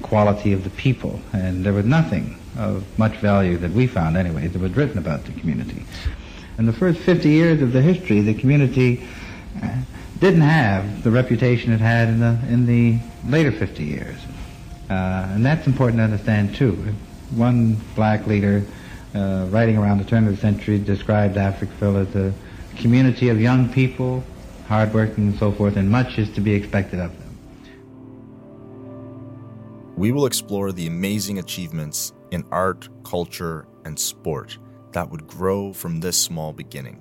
quality 0.03 0.53
of 0.53 0.64
the 0.64 0.71
people, 0.71 1.21
and 1.33 1.64
there 1.64 1.73
was 1.73 1.85
nothing 1.85 2.38
of 2.57 2.85
much 2.99 3.17
value 3.19 3.57
that 3.59 3.71
we 3.71 3.87
found 3.87 4.17
anyway 4.17 4.47
that 4.47 4.59
was 4.59 4.75
written 4.77 4.99
about 4.99 5.25
the 5.25 5.33
community. 5.33 5.85
In 6.59 6.67
the 6.67 6.73
first 6.73 7.01
50 7.01 7.29
years 7.29 7.62
of 7.62 7.73
the 7.73 7.83
history, 7.83 8.21
the 8.21 8.35
community 8.35 9.07
uh, 9.62 9.77
didn't 10.21 10.43
have 10.43 11.03
the 11.03 11.11
reputation 11.11 11.73
it 11.73 11.81
had 11.81 12.09
in 12.09 12.21
the, 12.21 12.38
in 12.49 12.67
the 12.67 12.99
later 13.29 13.53
50 13.53 13.85
years. 13.85 14.17
Uh, 14.88 15.29
and 15.33 15.45
that's 15.45 15.67
important 15.67 15.99
to 15.99 16.05
understand 16.05 16.55
too. 16.55 16.73
One 17.35 17.77
black 17.97 18.27
leader 18.27 18.64
uh, 19.14 19.49
writing 19.51 19.77
around 19.77 19.99
the 19.99 20.05
turn 20.05 20.27
of 20.27 20.35
the 20.35 20.40
century 20.40 20.79
described 20.79 21.37
Africville 21.37 22.07
as 22.07 22.14
a 22.14 22.33
community 22.77 23.29
of 23.29 23.40
young 23.40 23.73
people, 23.73 24.25
hardworking 24.67 25.29
and 25.29 25.38
so 25.38 25.53
forth, 25.53 25.77
and 25.77 25.90
much 25.90 26.19
is 26.19 26.31
to 26.35 26.40
be 26.40 26.55
expected 26.55 27.01
of 27.01 27.17
them. 27.19 27.24
We 29.97 30.11
will 30.11 30.27
explore 30.27 30.73
the 30.73 30.87
amazing 30.87 31.39
achievements 31.39 32.13
in 32.33 32.45
art, 32.51 32.89
culture, 33.05 33.67
and 33.85 33.99
sport 33.99 34.59
that 34.93 35.09
would 35.09 35.27
grow 35.27 35.73
from 35.73 36.01
this 36.01 36.17
small 36.17 36.53
beginning. 36.53 37.01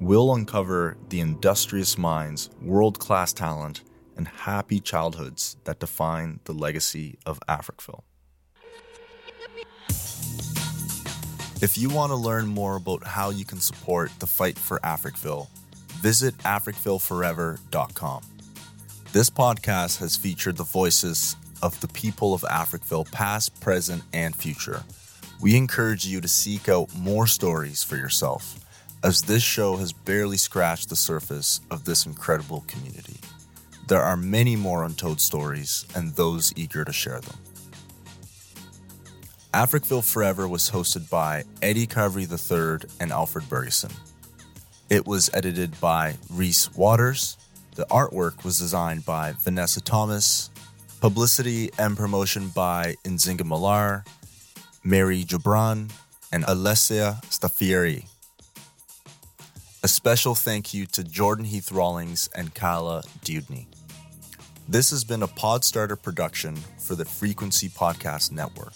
We'll 0.00 0.34
uncover 0.34 0.96
the 1.08 1.20
industrious 1.20 1.98
minds, 1.98 2.50
world 2.62 2.98
class 2.98 3.32
talent, 3.32 3.82
and 4.16 4.28
happy 4.28 4.80
childhoods 4.80 5.56
that 5.64 5.78
define 5.78 6.40
the 6.44 6.52
legacy 6.52 7.18
of 7.26 7.38
Africville. 7.48 8.02
If 11.62 11.78
you 11.78 11.88
want 11.88 12.10
to 12.10 12.16
learn 12.16 12.46
more 12.46 12.76
about 12.76 13.02
how 13.04 13.30
you 13.30 13.44
can 13.46 13.60
support 13.60 14.10
the 14.18 14.26
fight 14.26 14.58
for 14.58 14.78
Africville, 14.80 15.48
visit 16.02 16.36
AfricvilleForever.com. 16.38 18.22
This 19.12 19.30
podcast 19.30 19.98
has 19.98 20.16
featured 20.16 20.58
the 20.58 20.64
voices 20.64 21.36
of 21.62 21.80
the 21.80 21.88
people 21.88 22.34
of 22.34 22.42
Africville, 22.42 23.10
past, 23.10 23.60
present, 23.60 24.02
and 24.12 24.34
future. 24.34 24.82
We 25.40 25.56
encourage 25.56 26.06
you 26.06 26.20
to 26.20 26.28
seek 26.28 26.68
out 26.68 26.94
more 26.94 27.26
stories 27.26 27.82
for 27.82 27.96
yourself, 27.96 28.58
as 29.02 29.22
this 29.22 29.42
show 29.42 29.76
has 29.76 29.92
barely 29.92 30.36
scratched 30.36 30.88
the 30.88 30.96
surface 30.96 31.60
of 31.70 31.84
this 31.84 32.06
incredible 32.06 32.64
community. 32.66 33.20
There 33.88 34.02
are 34.02 34.16
many 34.16 34.56
more 34.56 34.84
untold 34.84 35.20
stories 35.20 35.86
and 35.94 36.12
those 36.14 36.52
eager 36.56 36.84
to 36.84 36.92
share 36.92 37.20
them. 37.20 37.38
Africville 39.54 40.04
Forever 40.04 40.48
was 40.48 40.70
hosted 40.70 41.08
by 41.08 41.44
Eddy 41.62 41.86
Carvery 41.86 42.26
III 42.26 42.90
and 43.00 43.12
Alfred 43.12 43.48
Burgesson. 43.48 43.92
It 44.90 45.06
was 45.06 45.30
edited 45.32 45.80
by 45.80 46.16
Reese 46.30 46.74
Waters, 46.74 47.38
The 47.74 47.86
artwork 47.86 48.44
was 48.44 48.58
designed 48.58 49.04
by 49.04 49.34
Vanessa 49.40 49.80
Thomas, 49.80 50.50
publicity 51.06 51.70
and 51.78 51.96
promotion 51.96 52.48
by 52.48 52.96
Nzinga 53.04 53.42
Malar, 53.42 54.04
Mary 54.82 55.22
Jabran, 55.22 55.88
and 56.32 56.42
Alessia 56.46 57.22
Staffieri. 57.26 58.08
A 59.84 59.86
special 59.86 60.34
thank 60.34 60.74
you 60.74 60.84
to 60.86 61.04
Jordan 61.04 61.44
Heath 61.44 61.70
Rawlings 61.70 62.28
and 62.34 62.52
Kala 62.56 63.04
Dudney. 63.22 63.68
This 64.68 64.90
has 64.90 65.04
been 65.04 65.22
a 65.22 65.28
Podstarter 65.28 66.02
production 66.02 66.56
for 66.80 66.96
the 66.96 67.04
Frequency 67.04 67.68
Podcast 67.68 68.32
Network. 68.32 68.74